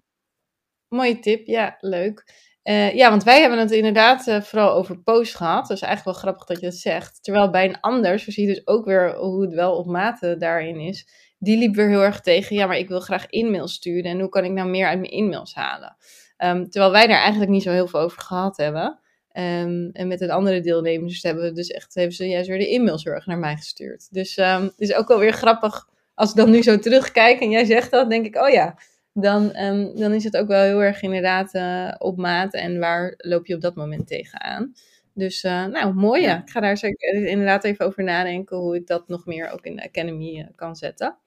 Mooie 0.87 1.19
tip, 1.19 1.47
ja, 1.47 1.77
leuk. 1.79 2.23
Uh, 2.69 2.93
ja, 2.93 3.09
want 3.09 3.23
wij 3.23 3.41
hebben 3.41 3.59
het 3.59 3.71
inderdaad 3.71 4.39
vooral 4.41 4.71
over 4.71 4.99
post 4.99 5.35
gehad. 5.35 5.67
Dus 5.67 5.81
eigenlijk 5.81 6.03
wel 6.03 6.23
grappig 6.23 6.45
dat 6.45 6.59
je 6.59 6.65
dat 6.65 6.75
zegt. 6.75 7.23
Terwijl 7.23 7.49
bij 7.49 7.65
een 7.65 7.79
ander, 7.79 8.19
zo 8.19 8.31
zie 8.31 8.47
je 8.47 8.53
dus 8.53 8.67
ook 8.67 8.85
weer 8.85 9.15
hoe 9.15 9.41
het 9.41 9.53
wel 9.53 9.75
op 9.75 9.85
mate 9.85 10.37
daarin 10.37 10.79
is. 10.79 11.07
Die 11.39 11.57
liep 11.57 11.75
weer 11.75 11.89
heel 11.89 12.03
erg 12.03 12.21
tegen, 12.21 12.55
ja, 12.55 12.65
maar 12.65 12.77
ik 12.77 12.87
wil 12.87 12.99
graag 12.99 13.25
e-mails 13.25 13.73
sturen. 13.73 14.11
En 14.11 14.19
hoe 14.19 14.29
kan 14.29 14.43
ik 14.43 14.51
nou 14.51 14.69
meer 14.69 14.87
uit 14.87 14.99
mijn 14.99 15.11
e-mails 15.11 15.53
halen? 15.53 15.95
Um, 16.37 16.69
terwijl 16.69 16.91
wij 16.91 17.07
daar 17.07 17.19
eigenlijk 17.19 17.51
niet 17.51 17.63
zo 17.63 17.71
heel 17.71 17.87
veel 17.87 17.99
over 17.99 18.21
gehad 18.21 18.57
hebben. 18.57 18.99
Um, 19.33 19.89
en 19.91 20.07
met 20.07 20.21
een 20.21 20.31
andere 20.31 20.61
deelnemers 20.61 21.23
hebben 21.23 21.43
we 21.43 21.51
dus 21.51 21.69
echt, 21.69 21.95
hebben 21.95 22.15
ze 22.15 22.27
juist 22.27 22.47
weer 22.47 22.59
de 22.59 22.73
e-mailzorg 22.73 23.25
naar 23.25 23.37
mij 23.37 23.55
gestuurd. 23.55 24.07
Dus 24.11 24.37
um, 24.37 24.63
het 24.63 24.79
is 24.79 24.93
ook 24.93 25.07
wel 25.07 25.19
weer 25.19 25.33
grappig 25.33 25.87
als 26.13 26.29
ik 26.29 26.35
dan 26.35 26.49
nu 26.49 26.63
zo 26.63 26.79
terugkijk 26.79 27.39
en 27.39 27.49
jij 27.49 27.65
zegt 27.65 27.91
dat, 27.91 28.09
denk 28.09 28.25
ik, 28.25 28.35
oh 28.35 28.49
ja, 28.49 28.77
dan, 29.17 29.55
um, 29.57 29.95
dan 29.95 30.13
is 30.13 30.23
het 30.23 30.37
ook 30.37 30.47
wel 30.47 30.63
heel 30.63 30.83
erg 30.83 31.01
inderdaad 31.01 31.53
uh, 31.53 31.93
op 31.97 32.17
maat 32.17 32.53
en 32.53 32.79
waar 32.79 33.13
loop 33.17 33.45
je 33.45 33.55
op 33.55 33.61
dat 33.61 33.75
moment 33.75 34.07
tegenaan. 34.07 34.73
Dus 35.13 35.43
uh, 35.43 35.65
nou, 35.65 35.93
mooi 35.93 36.21
ja. 36.21 36.41
Ik 36.41 36.49
ga 36.49 36.59
daar 36.59 36.77
zeker 36.77 37.25
inderdaad 37.25 37.63
even 37.63 37.85
over 37.85 38.03
nadenken 38.03 38.57
hoe 38.57 38.75
ik 38.75 38.87
dat 38.87 39.07
nog 39.07 39.25
meer 39.25 39.49
ook 39.49 39.65
in 39.65 39.75
de 39.75 39.83
Academy 39.83 40.39
uh, 40.39 40.45
kan 40.55 40.75
zetten. 40.75 41.17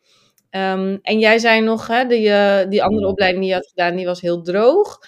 Um, 0.50 0.98
en 1.02 1.18
jij 1.18 1.38
zei 1.38 1.60
nog, 1.60 1.86
hè, 1.86 2.06
die, 2.06 2.68
die 2.68 2.82
andere 2.82 3.06
opleiding 3.06 3.42
die 3.42 3.52
je 3.52 3.58
had 3.58 3.68
gedaan, 3.68 3.96
die 3.96 4.06
was 4.06 4.20
heel 4.20 4.42
droog. 4.42 4.98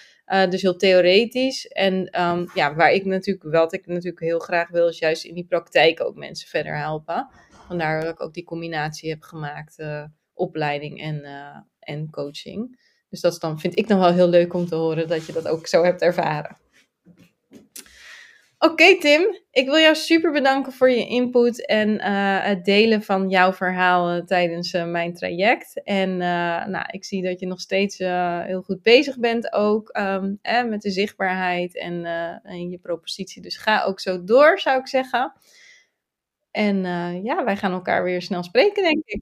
Dus 0.49 0.61
heel 0.61 0.75
theoretisch. 0.75 1.67
En 1.67 2.21
um, 2.21 2.49
ja, 2.53 2.75
waar 2.75 2.91
ik 2.91 3.05
natuurlijk, 3.05 3.55
wat 3.55 3.73
ik 3.73 3.87
natuurlijk 3.87 4.19
heel 4.19 4.39
graag 4.39 4.69
wil, 4.69 4.87
is 4.87 4.99
juist 4.99 5.25
in 5.25 5.33
die 5.33 5.45
praktijk 5.45 6.03
ook 6.03 6.15
mensen 6.15 6.47
verder 6.47 6.77
helpen. 6.77 7.29
Vandaar 7.67 8.01
dat 8.01 8.11
ik 8.11 8.21
ook 8.21 8.33
die 8.33 8.43
combinatie 8.43 9.09
heb 9.09 9.21
gemaakt, 9.21 9.75
opleiding 10.41 11.01
en, 11.01 11.15
uh, 11.23 11.57
en 11.79 12.09
coaching. 12.09 12.79
Dus 13.09 13.21
dat 13.21 13.33
is 13.33 13.39
dan, 13.39 13.59
vind 13.59 13.77
ik 13.77 13.87
nog 13.87 13.99
wel 13.99 14.13
heel 14.13 14.29
leuk 14.29 14.53
om 14.53 14.67
te 14.67 14.75
horen 14.75 15.07
dat 15.07 15.25
je 15.25 15.33
dat 15.33 15.47
ook 15.47 15.67
zo 15.67 15.83
hebt 15.83 16.01
ervaren. 16.01 16.57
Oké 18.63 18.97
Tim, 18.97 19.39
ik 19.51 19.65
wil 19.65 19.77
jou 19.77 19.95
super 19.95 20.31
bedanken 20.31 20.73
voor 20.73 20.89
je 20.89 21.07
input 21.07 21.65
en 21.65 21.89
uh, 21.89 22.43
het 22.43 22.65
delen 22.65 23.03
van 23.03 23.29
jouw 23.29 23.53
verhaal 23.53 24.15
uh, 24.15 24.23
tijdens 24.23 24.71
mijn 24.71 25.13
traject. 25.13 25.83
En 25.83 26.17
nou, 26.17 26.85
ik 26.91 27.05
zie 27.05 27.23
dat 27.23 27.39
je 27.39 27.47
nog 27.47 27.59
steeds 27.59 27.97
heel 28.45 28.61
goed 28.61 28.81
bezig 28.81 29.19
bent 29.19 29.53
ook 29.53 29.97
um, 29.97 30.39
eh, 30.41 30.63
met 30.63 30.81
de 30.81 30.91
zichtbaarheid 30.91 31.77
en, 31.77 32.05
en, 32.43 32.69
je 32.69 32.77
propositie. 32.77 33.41
Dus 33.41 33.57
ga 33.57 33.83
ook 33.83 33.99
zo 33.99 34.23
door, 34.23 34.59
zou 34.59 34.79
ik 34.79 34.87
zeggen. 34.87 35.33
En 36.51 36.83
ja, 37.23 37.43
wij 37.43 37.57
gaan 37.57 37.71
elkaar 37.71 38.03
weer 38.03 38.21
snel 38.21 38.43
spreken, 38.43 38.83
denk 38.83 39.05
ik. 39.05 39.21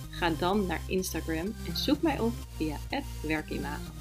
Ga 0.11 0.29
dan 0.29 0.65
naar 0.65 0.81
Instagram 0.87 1.53
en 1.67 1.77
zoek 1.77 2.01
mij 2.01 2.19
op 2.19 2.33
via 2.55 2.77
werkimago. 3.21 3.91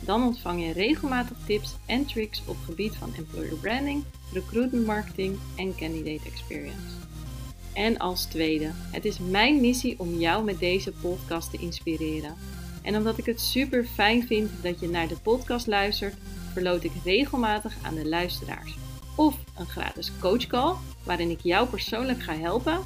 Dan 0.00 0.22
ontvang 0.22 0.64
je 0.64 0.72
regelmatig 0.72 1.36
tips 1.46 1.76
en 1.86 2.06
tricks 2.06 2.42
op 2.46 2.56
gebied 2.64 2.96
van 2.96 3.14
employer 3.14 3.56
branding, 3.56 4.04
recruitment 4.32 4.86
marketing 4.86 5.38
en 5.56 5.74
candidate 5.76 6.28
experience. 6.28 7.00
En 7.72 7.98
als 7.98 8.24
tweede, 8.24 8.70
het 8.74 9.04
is 9.04 9.18
mijn 9.18 9.60
missie 9.60 9.98
om 9.98 10.18
jou 10.18 10.44
met 10.44 10.58
deze 10.58 10.92
podcast 10.92 11.50
te 11.50 11.58
inspireren. 11.58 12.34
En 12.82 12.96
omdat 12.96 13.18
ik 13.18 13.26
het 13.26 13.40
super 13.40 13.84
fijn 13.84 14.26
vind 14.26 14.50
dat 14.62 14.80
je 14.80 14.88
naar 14.88 15.08
de 15.08 15.16
podcast 15.22 15.66
luistert, 15.66 16.14
verloot 16.52 16.84
ik 16.84 16.92
regelmatig 17.04 17.76
aan 17.82 17.94
de 17.94 18.08
luisteraars. 18.08 18.76
Of 19.16 19.36
een 19.58 19.66
gratis 19.66 20.12
coachcall 20.20 20.74
waarin 21.04 21.30
ik 21.30 21.40
jou 21.40 21.68
persoonlijk 21.68 22.22
ga 22.22 22.34
helpen. 22.34 22.78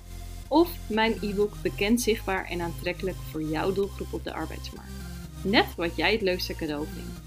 Of 0.54 0.70
mijn 0.86 1.14
e-book 1.20 1.54
Bekend, 1.62 2.00
Zichtbaar 2.00 2.44
en 2.44 2.60
Aantrekkelijk 2.60 3.16
voor 3.30 3.42
jouw 3.42 3.72
doelgroep 3.72 4.12
op 4.12 4.24
de 4.24 4.32
arbeidsmarkt 4.32 5.04
net 5.44 5.74
wat 5.76 5.96
jij 5.96 6.12
het 6.12 6.22
leukste 6.22 6.54
cadeau 6.54 6.86
vindt. 6.94 7.20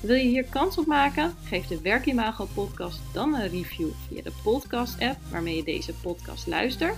Wil 0.00 0.16
je 0.16 0.28
hier 0.28 0.44
kans 0.44 0.78
op 0.78 0.86
maken? 0.86 1.34
Geef 1.44 1.66
de 1.66 1.80
Werkimago 1.80 2.48
podcast 2.54 3.00
dan 3.12 3.34
een 3.34 3.48
review 3.48 3.88
via 4.08 4.22
de 4.22 4.32
podcast 4.42 5.00
app 5.00 5.16
waarmee 5.30 5.56
je 5.56 5.64
deze 5.64 5.92
podcast 5.92 6.46
luistert. 6.46 6.96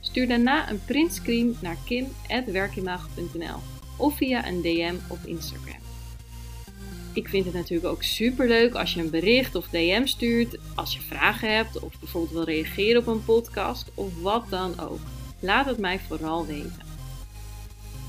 Stuur 0.00 0.28
daarna 0.28 0.70
een 0.70 0.84
printscreen 0.84 1.56
naar 1.60 1.76
kim.werkimago.nl 1.84 3.58
of 3.96 4.16
via 4.16 4.46
een 4.46 4.62
DM 4.62 4.94
op 5.08 5.18
Instagram. 5.24 5.79
Ik 7.12 7.28
vind 7.28 7.44
het 7.44 7.54
natuurlijk 7.54 7.92
ook 7.92 8.02
super 8.02 8.48
leuk 8.48 8.74
als 8.74 8.94
je 8.94 9.00
een 9.00 9.10
bericht 9.10 9.54
of 9.54 9.68
DM 9.68 10.04
stuurt, 10.04 10.58
als 10.74 10.94
je 10.94 11.00
vragen 11.00 11.54
hebt 11.56 11.80
of 11.80 11.98
bijvoorbeeld 11.98 12.32
wil 12.32 12.44
reageren 12.44 13.00
op 13.00 13.06
een 13.06 13.24
podcast 13.24 13.90
of 13.94 14.20
wat 14.22 14.44
dan 14.48 14.80
ook. 14.80 15.00
Laat 15.40 15.66
het 15.66 15.78
mij 15.78 15.98
vooral 15.98 16.46
weten. 16.46 16.88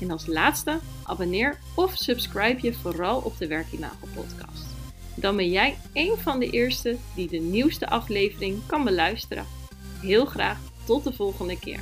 En 0.00 0.10
als 0.10 0.26
laatste, 0.26 0.78
abonneer 1.04 1.58
of 1.74 1.96
subscribe 1.96 2.66
je 2.66 2.72
vooral 2.72 3.20
op 3.20 3.38
de 3.38 3.46
Werkimago 3.46 4.06
podcast. 4.14 4.64
Dan 5.14 5.36
ben 5.36 5.50
jij 5.50 5.76
een 5.92 6.16
van 6.18 6.38
de 6.38 6.50
eerste 6.50 6.96
die 7.14 7.28
de 7.28 7.38
nieuwste 7.38 7.88
aflevering 7.88 8.58
kan 8.66 8.84
beluisteren. 8.84 9.46
Heel 10.00 10.24
graag 10.24 10.58
tot 10.84 11.04
de 11.04 11.12
volgende 11.12 11.58
keer. 11.58 11.80